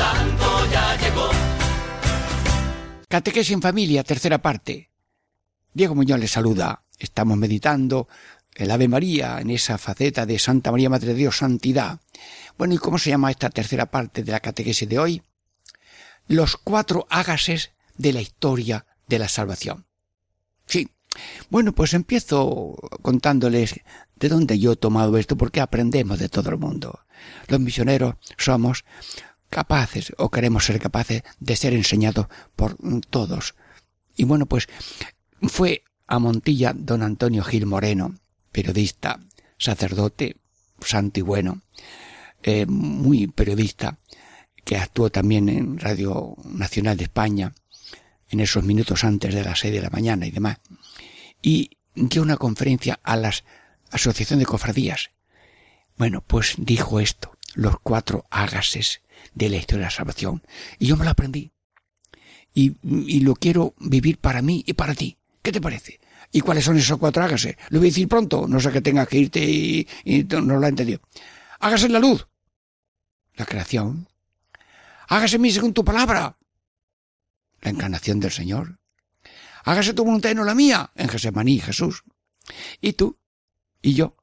[0.00, 1.28] Santo ya llegó.
[3.06, 4.90] Catequesis en familia, tercera parte.
[5.74, 6.84] Diego Muñoz les saluda.
[6.98, 8.08] Estamos meditando
[8.54, 12.00] el Ave María en esa faceta de Santa María Madre de Dios, santidad.
[12.56, 15.22] Bueno, ¿y cómo se llama esta tercera parte de la catequesis de hoy?
[16.28, 19.84] Los cuatro hágases de la historia de la salvación.
[20.64, 20.88] Sí.
[21.50, 23.74] Bueno, pues empiezo contándoles
[24.16, 27.00] de dónde yo he tomado esto, porque aprendemos de todo el mundo.
[27.48, 28.84] Los misioneros somos
[29.50, 32.26] capaces o queremos ser capaces de ser enseñados
[32.56, 32.76] por
[33.10, 33.54] todos.
[34.16, 34.68] Y bueno, pues
[35.42, 38.14] fue a Montilla don Antonio Gil Moreno,
[38.52, 39.20] periodista,
[39.58, 40.36] sacerdote,
[40.80, 41.62] santo y bueno,
[42.42, 43.98] eh, muy periodista,
[44.64, 47.54] que actuó también en Radio Nacional de España,
[48.28, 50.58] en esos minutos antes de las seis de la mañana y demás,
[51.42, 53.44] y dio una conferencia a las
[53.90, 55.10] asociaciones de cofradías.
[55.96, 59.02] Bueno, pues dijo esto, los cuatro hágases
[59.34, 60.42] de la historia de la salvación.
[60.78, 61.52] Y yo me lo aprendí.
[62.52, 65.18] Y, y lo quiero vivir para mí y para ti.
[65.42, 66.00] ¿Qué te parece?
[66.32, 67.56] ¿Y cuáles son esos cuatro hágase?
[67.70, 70.66] Lo voy a decir pronto, no sé que tengas que irte y, y no lo
[70.66, 71.00] ha entendido.
[71.58, 72.26] Hágase la luz,
[73.34, 74.08] la creación.
[75.08, 76.38] Hágase mi según tu palabra,
[77.62, 78.78] la encarnación del Señor.
[79.64, 82.04] Hágase tu voluntad y no la mía, en Gesemaní, Jesús.
[82.80, 83.18] Y tú
[83.82, 84.16] y yo,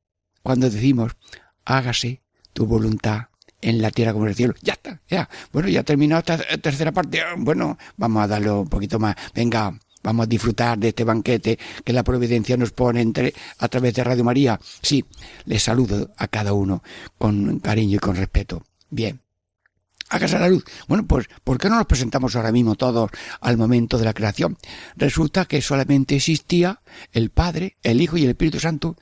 [0.43, 1.17] cuando decimos,
[1.65, 2.23] hágase
[2.57, 3.27] tu voluntad
[3.61, 4.55] en la tierra como en el cielo.
[4.63, 5.29] Ya está, ya.
[5.53, 7.21] Bueno, ya ha terminado esta tercera parte.
[7.37, 9.15] Bueno, vamos a darle un poquito más.
[9.35, 13.93] Venga, vamos a disfrutar de este banquete que la providencia nos pone entre, a través
[13.93, 14.59] de Radio María.
[14.81, 15.05] Sí,
[15.45, 16.81] les saludo a cada uno
[17.19, 18.63] con cariño y con respeto.
[18.89, 19.21] Bien.
[20.09, 20.63] Hágase la luz.
[20.87, 24.57] Bueno, pues, ¿por qué no nos presentamos ahora mismo todos al momento de la creación?
[24.95, 26.81] Resulta que solamente existía
[27.11, 28.97] el Padre, el Hijo y el Espíritu Santo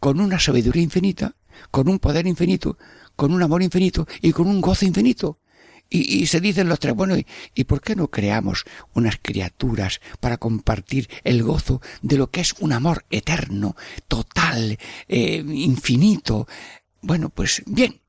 [0.00, 1.36] con una sabiduría infinita,
[1.70, 2.78] con un poder infinito,
[3.16, 5.40] con un amor infinito y con un gozo infinito.
[5.90, 10.36] Y, se dicen los tres, bueno, ¿y, ¿y por qué no creamos unas criaturas para
[10.36, 13.74] compartir el gozo de lo que es un amor eterno,
[14.06, 14.78] total,
[15.08, 16.46] eh, infinito?
[17.00, 18.02] Bueno, pues bien.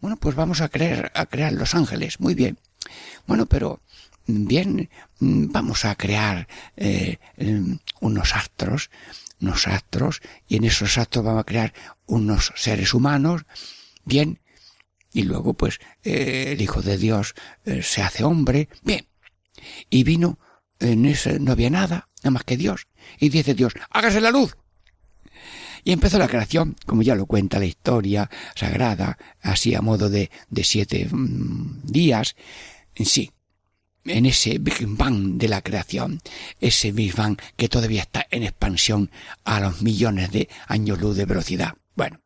[0.00, 2.20] Bueno, pues vamos a crear, a crear los ángeles.
[2.20, 2.58] Muy bien.
[3.26, 3.80] Bueno, pero
[4.26, 4.90] bien,
[5.20, 8.90] mm, vamos a crear eh, em, unos astros,
[9.42, 11.74] unos astros, y en esos astros vamos a crear
[12.06, 13.42] unos seres humanos.
[14.04, 14.40] Bien,
[15.12, 17.34] y luego pues eh, el Hijo de Dios
[17.64, 18.68] eh, se hace hombre.
[18.82, 19.06] Bien,
[19.90, 20.38] y vino,
[20.78, 22.86] en ese no había nada, nada más que Dios.
[23.18, 24.56] Y dice Dios, hágase la luz.
[25.84, 30.30] Y empezó la creación, como ya lo cuenta la historia sagrada, así a modo de,
[30.48, 32.36] de siete mm, días.
[32.94, 33.32] En sí,
[34.04, 36.20] en ese Big Bang de la creación,
[36.60, 39.10] ese Big Bang que todavía está en expansión
[39.44, 41.74] a los millones de años luz de velocidad.
[41.94, 42.20] Bueno,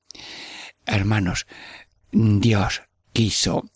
[0.87, 1.47] hermanos,
[2.13, 3.71] Dios quiso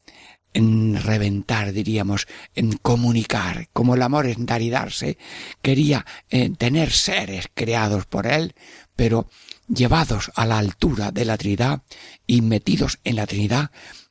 [0.53, 5.17] en reventar, diríamos, en comunicar, como el amor es dar y darse,
[5.63, 8.55] quería eh, tener seres creados por él,
[8.97, 9.29] pero
[9.69, 11.83] llevados a la altura de la Trinidad
[12.27, 13.71] y metidos en la Trinidad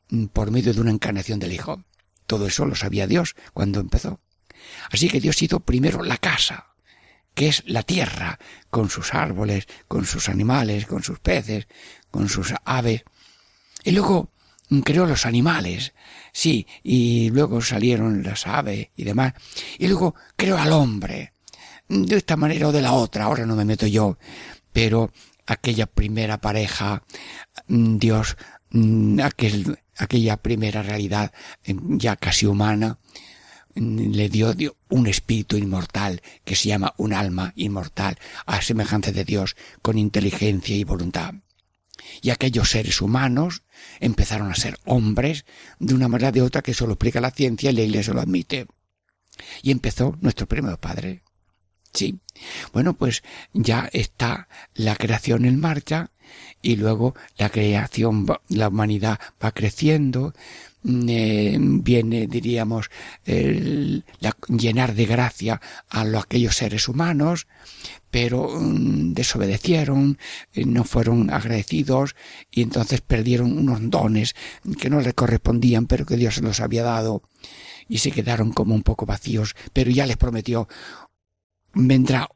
[0.10, 1.84] mm, por medio de una encarnación del Hijo.
[2.30, 4.20] Todo eso lo sabía Dios cuando empezó.
[4.92, 6.76] Así que Dios hizo primero la casa,
[7.34, 8.38] que es la tierra,
[8.70, 11.68] con sus árboles, con sus animales, con sus peces,
[12.12, 13.02] con sus aves,
[13.84, 14.30] y luego
[14.84, 15.96] creó los animales,
[16.32, 19.34] sí, y luego salieron las aves y demás,
[19.80, 21.34] y luego creó al hombre,
[21.88, 24.20] de esta manera o de la otra, ahora no me meto yo,
[24.72, 25.12] pero
[25.48, 27.02] aquella primera pareja,
[27.70, 28.38] mm, Dios,
[28.70, 31.32] mm, aquel, aquella primera realidad
[31.64, 32.98] eh, ya casi humana,
[33.76, 34.56] mm, le dio,
[34.90, 40.76] un espíritu inmortal que se llama un alma inmortal a semejanza de Dios con inteligencia
[40.76, 41.36] y voluntad.
[42.22, 43.64] Y aquellos seres humanos
[44.00, 45.46] empezaron a ser hombres
[45.80, 48.68] de una manera de otra que solo explica la ciencia y la iglesia lo admite.
[49.62, 51.24] Y empezó nuestro primer padre.
[52.00, 52.18] Sí.
[52.72, 56.12] Bueno, pues ya está la creación en marcha
[56.62, 60.34] y luego la creación, la humanidad va creciendo,
[60.84, 62.90] mm, eh, viene, diríamos,
[64.48, 67.48] llenar de gracia a lo- aquellos seres humanos,
[68.12, 70.18] pero mm, desobedecieron,
[70.54, 72.16] eh, no fueron agradecidos
[72.50, 74.36] y entonces perdieron unos dones
[74.80, 77.24] que no le correspondían, pero que Dios se los había dado
[77.88, 80.68] y se quedaron como un poco vacíos, pero ya les prometió
[81.74, 82.30] vendrá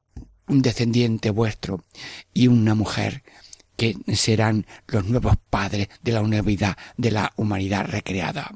[0.47, 1.83] un descendiente vuestro
[2.33, 3.23] y una mujer
[3.77, 8.51] que serán los nuevos padres de la unidad de la humanidad recreada.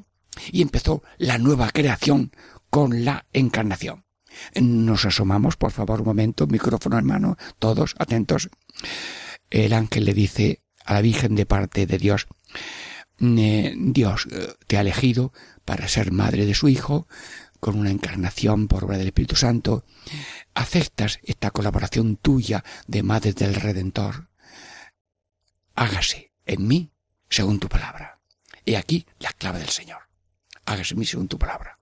[0.51, 2.32] Y empezó la nueva creación
[2.69, 4.05] con la encarnación.
[4.55, 8.49] Nos asomamos, por favor, un momento, micrófono en mano, todos atentos.
[9.49, 12.28] El ángel le dice a la Virgen de parte de Dios,
[13.19, 15.34] Dios eh, te ha elegido
[15.65, 17.07] para ser madre de su Hijo,
[17.68, 19.84] con una encarnación por obra del Espíritu Santo.
[20.53, 24.30] ¿Aceptas esta colaboración tuya de madre del Redentor?
[25.76, 26.93] Hágase en mí
[27.30, 28.22] según tu palabra.
[28.65, 30.03] He aquí la clave del Señor.
[30.63, 31.76] Hágase en mí según tu palabra.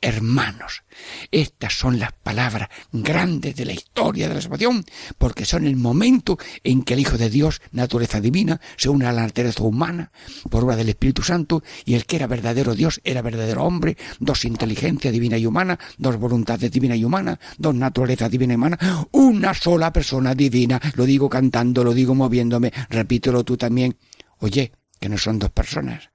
[0.00, 0.84] Hermanos,
[1.30, 4.84] estas son las palabras grandes de la historia de la salvación,
[5.16, 9.12] porque son el momento en que el Hijo de Dios, naturaleza divina, se une a
[9.12, 10.12] la naturaleza humana
[10.50, 14.44] por obra del Espíritu Santo, y el que era verdadero Dios era verdadero hombre, dos
[14.44, 18.78] inteligencia divina y humana, dos voluntades divina y humana, dos naturalezas divina y humana,
[19.12, 20.80] una sola persona divina.
[20.94, 23.96] Lo digo cantando, lo digo moviéndome, repítelo tú también.
[24.38, 26.10] Oye, que no son dos personas.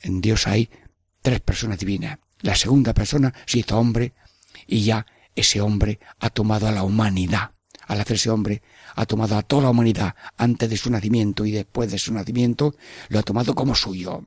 [0.00, 0.70] En Dios hay
[1.22, 2.18] tres personas divinas.
[2.44, 4.12] La segunda persona se hizo hombre
[4.66, 7.52] y ya ese hombre ha tomado a la humanidad.
[7.86, 8.62] Al hacerse hombre,
[8.96, 12.74] ha tomado a toda la humanidad antes de su nacimiento y después de su nacimiento,
[13.08, 14.26] lo ha tomado como suyo.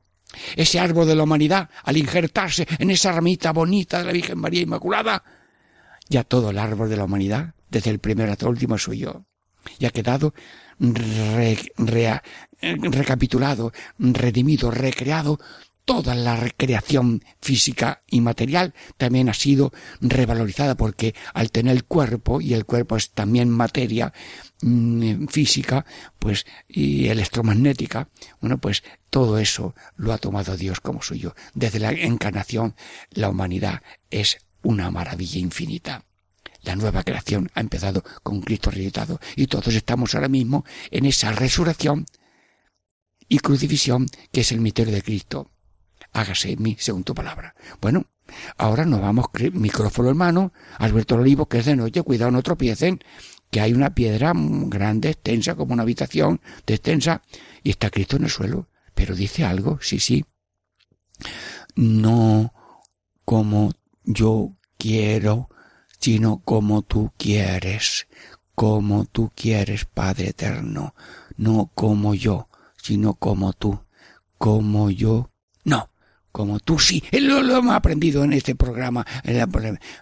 [0.56, 4.62] Ese árbol de la humanidad, al injertarse en esa ramita bonita de la Virgen María
[4.64, 5.24] Inmaculada,
[6.10, 9.26] ya todo el árbol de la humanidad, desde el primero hasta el último, es suyo.
[9.78, 10.34] Y ha quedado
[10.80, 12.22] re- eh,
[12.82, 15.40] recapitulado, redimido, recreado
[15.88, 19.72] toda la recreación física y material también ha sido
[20.02, 24.12] revalorizada porque al tener el cuerpo y el cuerpo es también materia
[24.62, 25.86] mm, física
[26.20, 28.10] pues y electromagnética
[28.42, 32.76] bueno pues todo eso lo ha tomado Dios como suyo desde la encarnación
[33.12, 33.82] la humanidad
[34.12, 36.04] es una maravilla infinita
[36.64, 41.32] La nueva creación ha empezado con Cristo resucitado y todos estamos ahora mismo en esa
[41.32, 42.06] resurrección
[43.30, 45.52] y crucifixión que es el misterio de Cristo.
[46.18, 47.54] Hágase en mí según tu palabra.
[47.80, 48.08] Bueno,
[48.58, 53.00] ahora nos vamos, micrófono en mano, Alberto Olivo, que es de noche, cuidado no tropiecen,
[53.52, 57.22] que hay una piedra grande, extensa, como una habitación de extensa,
[57.62, 58.68] y está Cristo en el suelo.
[58.96, 60.26] Pero dice algo, sí, sí.
[61.76, 62.52] No
[63.24, 65.50] como yo quiero,
[66.00, 68.08] sino como tú quieres,
[68.56, 70.96] como tú quieres, Padre eterno,
[71.36, 72.50] no como yo,
[72.82, 73.82] sino como tú,
[74.40, 75.30] como yo,
[75.64, 75.92] no,
[76.38, 76.78] como tú.
[76.78, 79.04] Sí, Eh, lo, lo hemos aprendido en este programa,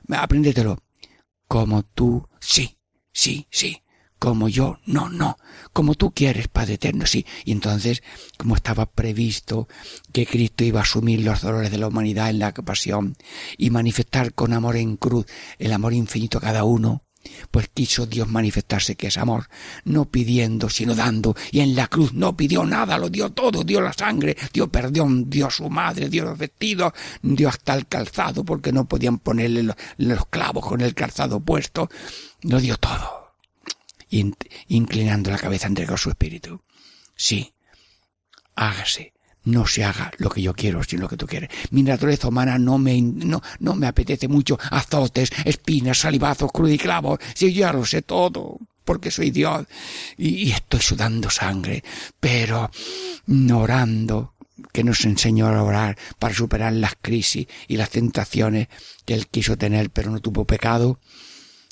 [0.09, 0.83] apréndetelo,
[1.47, 2.77] como tú sí,
[3.13, 3.83] sí, sí,
[4.19, 5.37] como yo, no, no,
[5.71, 7.25] como tú quieres, Padre eterno, sí.
[7.45, 8.03] Y entonces,
[8.37, 9.69] como estaba previsto
[10.11, 13.15] que Cristo iba a asumir los dolores de la humanidad en la pasión
[13.57, 15.27] y manifestar con amor en cruz
[15.57, 17.04] el amor infinito a cada uno,
[17.51, 19.47] pues quiso Dios manifestarse que es amor,
[19.83, 23.81] no pidiendo, sino dando, y en la cruz no pidió nada, lo dio todo, dio
[23.81, 28.71] la sangre, dio perdón, dio su madre, dio los vestidos, dio hasta el calzado, porque
[28.71, 29.63] no podían ponerle
[29.97, 31.89] los, clavos con el calzado puesto,
[32.41, 33.33] lo dio todo,
[34.09, 34.35] In-
[34.67, 36.61] inclinando la cabeza entregó su espíritu.
[37.15, 37.53] Sí,
[38.55, 39.13] hágase,
[39.45, 41.49] no se haga lo que yo quiero, sino lo que tú quieres.
[41.71, 46.77] Mi naturaleza humana no me, no, no me apetece mucho azotes, espinas, salivazos, cruz y
[46.77, 47.19] clavos.
[47.33, 49.65] Si yo ya lo sé todo, porque soy Dios
[50.17, 51.83] y, y estoy sudando sangre,
[52.19, 52.69] pero
[53.53, 54.33] orando,
[54.71, 58.67] que nos enseñó a orar para superar las crisis y las tentaciones
[59.05, 60.99] que él quiso tener, pero no tuvo pecado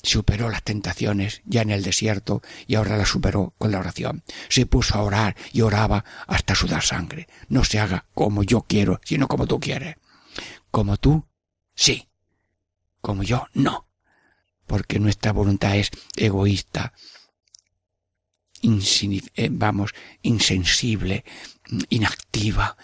[0.03, 4.23] superó las tentaciones ya en el desierto y ahora las superó con la oración.
[4.49, 7.27] Se puso a orar y oraba hasta sudar sangre.
[7.47, 9.95] No se haga como yo quiero, sino como tú quieres.
[10.69, 11.25] Como tú,
[11.73, 12.09] sí.
[13.01, 13.87] Como yo, no.
[14.67, 16.93] Porque nuestra voluntad es egoísta,
[18.63, 21.25] eh, vamos, insensible,
[21.89, 22.77] inactiva,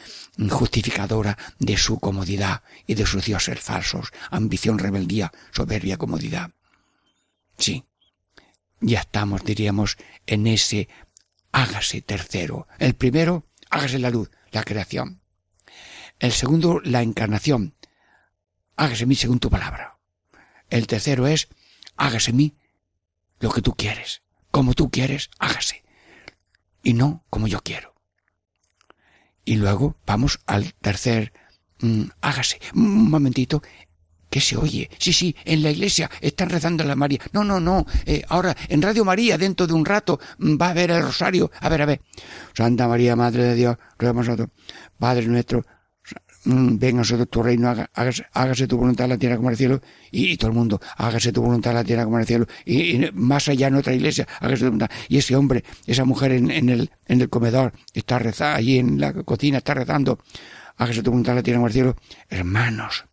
[0.49, 6.51] justificadora de su comodidad y de sus dioses falsos, ambición, rebeldía, soberbia, comodidad.
[7.60, 7.86] Sí,
[8.80, 10.88] ya estamos, diríamos, en ese
[11.51, 12.68] hágase tercero.
[12.80, 15.22] El primero, hágase la luz, la creación.
[16.20, 17.76] El segundo, la encarnación.
[18.78, 19.97] Hágase mí según tu palabra.
[20.70, 21.49] El tercero es,
[21.97, 22.55] hágase mí
[23.39, 24.22] lo que tú quieres.
[24.51, 25.84] Como tú quieres, hágase.
[26.82, 27.93] Y no como yo quiero.
[29.43, 31.34] Y luego vamos al tercer,
[31.82, 32.60] mm, hágase.
[32.74, 33.62] Un momentito,
[34.30, 34.89] ¿Qué se oye?
[34.99, 37.19] Sí, sí, en la iglesia están rezando la María.
[37.34, 37.86] No, no, no.
[38.05, 41.51] eh, ahora, en Radio María, dentro de un rato, mm, va a haber el rosario.
[41.59, 42.01] A ver, a ver.
[42.53, 44.49] Santa María, Madre de Dios, ruega nosotros.
[44.99, 45.65] Padre nuestro,
[46.45, 49.53] mm, venga a nosotros tu reino, hágase, hágase tu voluntad en la tierra como en
[49.53, 49.82] el cielo.
[50.11, 52.45] Y, todo el mundo, hágase tu voluntad en la tierra como el cielo.
[52.65, 54.91] Y, más allá en otra iglesia, hágase tu voluntad.
[55.07, 58.99] Y ese hombre, esa mujer en, en el, en el comedor, está rezando, allí en
[58.99, 60.19] la cocina, está rezando.
[60.77, 61.95] Hágase tu voluntad en la tierra como el cielo.
[62.30, 63.09] Hermanos,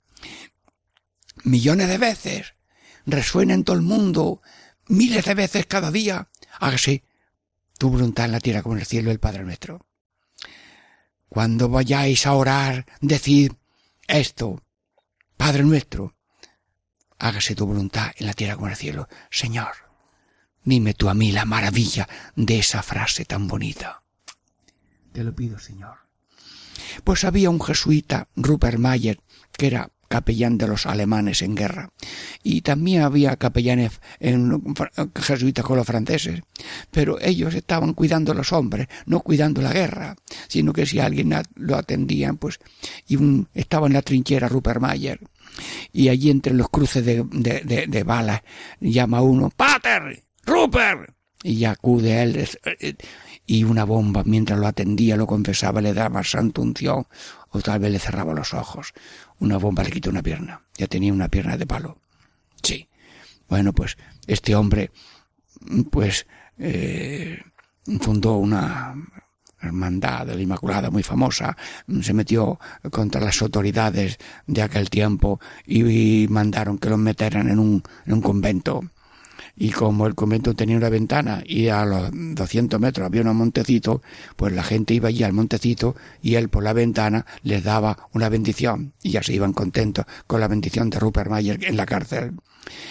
[1.47, 2.55] millones de veces,
[3.07, 4.43] resuena en todo el mundo,
[4.89, 6.29] miles de veces cada día.
[6.59, 7.05] Hágase
[7.79, 9.87] tu voluntad en la tierra como en el cielo el Padre nuestro.
[11.29, 13.53] Cuando vayáis a orar, decid
[14.09, 14.63] esto,
[15.37, 16.15] Padre nuestro,
[17.19, 19.09] hágase tu voluntad en la tierra como en el cielo.
[19.31, 19.73] Señor,
[20.65, 24.03] dime tú a mí la maravilla de esa frase tan bonita.
[25.13, 25.99] Te lo pido, Señor.
[27.05, 29.21] Pues había un jesuita, Rupert Mayer,
[29.53, 31.91] que era capellán de los alemanes en guerra.
[32.43, 34.63] Y también había capellanes en,
[35.15, 36.43] jesuitas con los franceses.
[36.91, 40.17] Pero ellos estaban cuidando a los hombres, no cuidando la guerra,
[40.49, 42.59] sino que si alguien a- lo atendían, pues,
[43.55, 45.21] estaba en la trinchera Rupert Mayer.
[45.93, 47.25] Y allí entre los cruces de,
[47.89, 48.43] de, balas
[48.81, 50.23] llama uno, ¡Pater!
[50.45, 51.11] ¡Rupert!
[51.43, 52.95] Y acude él, es- eh,
[53.47, 57.07] y una bomba mientras lo atendía, lo confesaba, le daba santa unción,
[57.51, 58.93] o tal vez le cerraba los ojos.
[59.39, 60.62] Una bomba le quitó una pierna.
[60.76, 61.99] Ya tenía una pierna de palo.
[62.62, 62.89] Sí.
[63.49, 64.91] Bueno, pues este hombre,
[65.91, 66.26] pues,
[66.59, 67.41] eh,
[68.01, 68.95] fundó una
[69.61, 71.57] hermandad de la Inmaculada muy famosa,
[72.03, 72.59] se metió
[72.91, 78.20] contra las autoridades de aquel tiempo y, mandaron que los metieran en un, en un
[78.20, 78.84] convento
[79.57, 84.03] y como el convento tenía una ventana y a los 200 metros había un montecito,
[84.37, 88.29] pues la gente iba allí al montecito y él por la ventana les daba una
[88.29, 92.35] bendición y ya se iban contentos con la bendición de Rupert Mayer en la cárcel.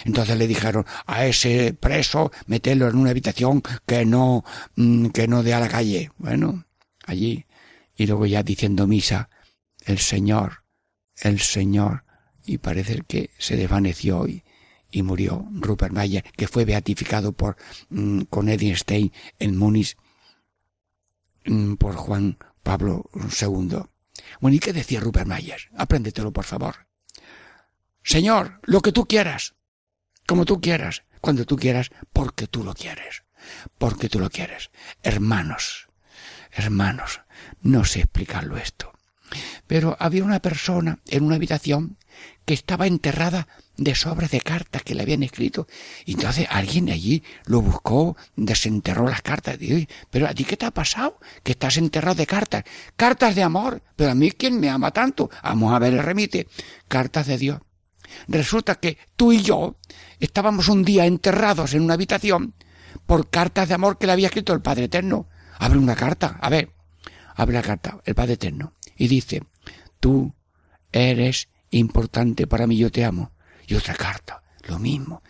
[0.04, 4.44] Entonces le dijeron a ese preso meterlo en una habitación que no
[4.74, 6.10] mm, que no dé a la calle.
[6.18, 6.64] Bueno,
[7.06, 7.46] allí
[7.94, 9.30] y luego ya diciendo misa
[9.84, 10.64] el Señor,
[11.16, 12.04] el Señor
[12.44, 14.42] y parece que se desvaneció y,
[14.96, 17.58] y murió Rupert Mayer, que fue beatificado por
[17.90, 19.94] mm, con Stein en Múnich
[21.44, 23.82] mm, por Juan Pablo II.
[24.40, 25.68] Bueno, ¿y qué decía Rupert Mayer?
[25.76, 26.86] Apréndetelo, por favor.
[28.02, 29.54] Señor, lo que tú quieras,
[30.26, 33.24] como tú quieras, cuando tú quieras, porque tú lo quieres,
[33.76, 34.70] porque tú lo quieres.
[35.02, 35.88] Hermanos,
[36.52, 37.20] hermanos,
[37.60, 38.94] no sé explicarlo esto.
[39.66, 41.98] Pero había una persona en una habitación
[42.46, 43.46] que estaba enterrada
[43.76, 45.66] de sobres de cartas que le habían escrito.
[46.04, 49.60] Y entonces alguien allí lo buscó, desenterró las cartas.
[49.60, 51.18] Y, pero a ti qué te ha pasado?
[51.42, 52.64] Que estás enterrado de cartas.
[52.96, 53.82] Cartas de amor.
[53.96, 55.30] Pero a mí quién me ama tanto.
[55.42, 56.48] Vamos a ver el remite.
[56.88, 57.60] Cartas de Dios.
[58.28, 59.76] Resulta que tú y yo
[60.20, 62.54] estábamos un día enterrados en una habitación
[63.04, 65.28] por cartas de amor que le había escrito el Padre Eterno.
[65.58, 66.38] Abre una carta.
[66.40, 66.70] A ver.
[67.34, 68.00] Abre la carta.
[68.04, 68.72] El Padre Eterno.
[68.96, 69.42] Y dice,
[70.00, 70.34] tú
[70.92, 73.32] eres importante para mí, yo te amo.
[73.66, 75.22] Y otra carta, lo mismo.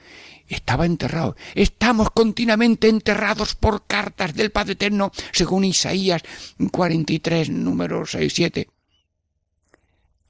[0.48, 1.36] Estaba enterrado.
[1.54, 6.22] Estamos continuamente enterrados por cartas del Padre Eterno, según Isaías
[6.70, 8.68] 43, número 6, 7.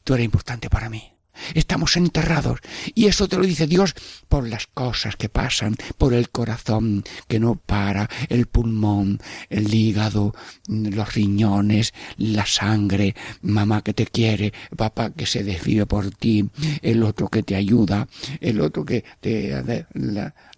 [0.05, 1.16] Tú eres importante para mí.
[1.55, 2.61] Estamos enterrados.
[2.95, 3.95] Y eso te lo dice Dios
[4.29, 9.21] por las cosas que pasan, por el corazón que no para, el pulmón,
[9.51, 10.35] el hígado,
[10.69, 16.49] los riñones, la sangre, mamá que te quiere, papá que se desvive por ti,
[16.83, 18.09] el otro que te ayuda,
[18.41, 19.55] el otro que te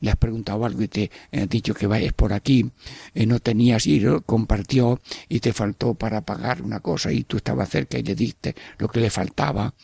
[0.00, 2.70] le has preguntado algo y te ha dicho que vayas por aquí,
[3.14, 7.68] eh, no tenías y compartió y te faltó para pagar una cosa y tú estabas
[7.68, 9.74] cerca y le diste lo que le faltaba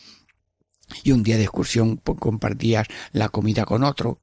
[1.03, 4.21] y un día de excursión compartías la comida con otro.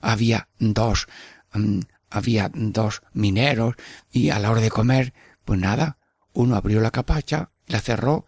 [0.00, 1.08] Había dos,
[1.54, 3.74] mm, había dos mineros
[4.10, 5.12] y a la hora de comer,
[5.44, 5.98] pues nada,
[6.32, 8.26] uno abrió la capacha, la cerró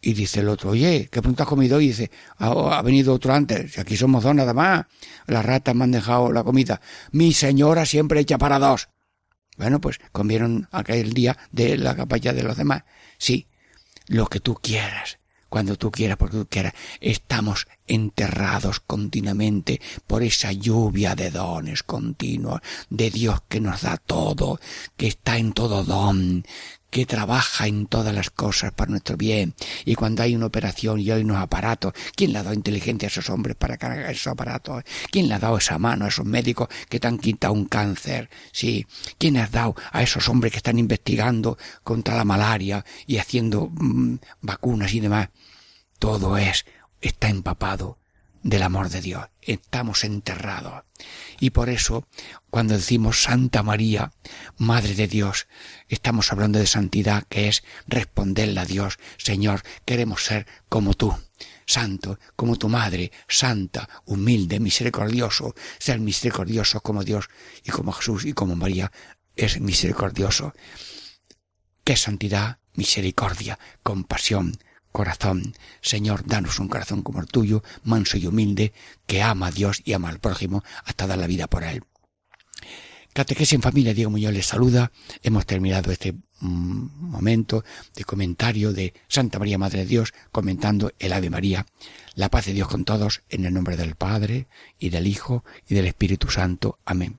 [0.00, 1.80] y dice el otro, oye, ¿qué pronto has comido?
[1.80, 4.86] Y dice, ah, ha venido otro antes, aquí somos dos nada más,
[5.26, 6.80] las ratas me han dejado la comida.
[7.12, 8.88] Mi señora siempre echa para dos.
[9.58, 12.84] Bueno, pues comieron aquel día de la capacha de los demás.
[13.18, 13.48] Sí,
[14.06, 15.20] lo que tú quieras
[15.50, 16.72] cuando tú quieras, porque tú quieras.
[17.00, 24.58] Estamos enterrados continuamente por esa lluvia de dones continuos, de Dios que nos da todo,
[24.96, 26.44] que está en todo don,
[26.90, 29.54] que trabaja en todas las cosas para nuestro bien.
[29.84, 33.10] Y cuando hay una operación y hay unos aparatos, ¿quién le ha dado inteligencia a
[33.10, 34.84] esos hombres para cargar esos aparatos?
[35.10, 38.28] ¿Quién le ha dado esa mano a esos médicos que te han quitado un cáncer?
[38.52, 38.86] Sí.
[39.18, 44.16] ¿Quién ha dado a esos hombres que están investigando contra la malaria y haciendo mm,
[44.42, 45.28] vacunas y demás?
[46.00, 46.64] todo es,
[47.00, 47.99] está empapado
[48.42, 49.28] del amor de Dios.
[49.42, 50.84] Estamos enterrados.
[51.38, 52.06] Y por eso,
[52.50, 54.12] cuando decimos Santa María,
[54.58, 55.46] Madre de Dios,
[55.88, 61.14] estamos hablando de santidad, que es responderle a Dios, Señor, queremos ser como tú.
[61.66, 67.28] Santo, como tu madre, santa, humilde, misericordioso, ser misericordioso como Dios
[67.64, 68.90] y como Jesús y como María
[69.36, 70.52] es misericordioso.
[71.84, 72.58] ¿Qué santidad?
[72.74, 74.56] Misericordia, compasión,
[74.92, 75.54] corazón.
[75.80, 78.72] Señor, danos un corazón como el tuyo, manso y humilde,
[79.06, 81.82] que ama a Dios y ama al prójimo hasta dar la vida por él.
[83.12, 84.92] Catequesis en familia, Diego Muñoz les saluda.
[85.22, 87.64] Hemos terminado este mm, momento
[87.96, 91.66] de comentario de Santa María Madre de Dios comentando el Ave María.
[92.14, 94.46] La paz de Dios con todos en el nombre del Padre
[94.78, 96.78] y del Hijo y del Espíritu Santo.
[96.84, 97.18] Amén.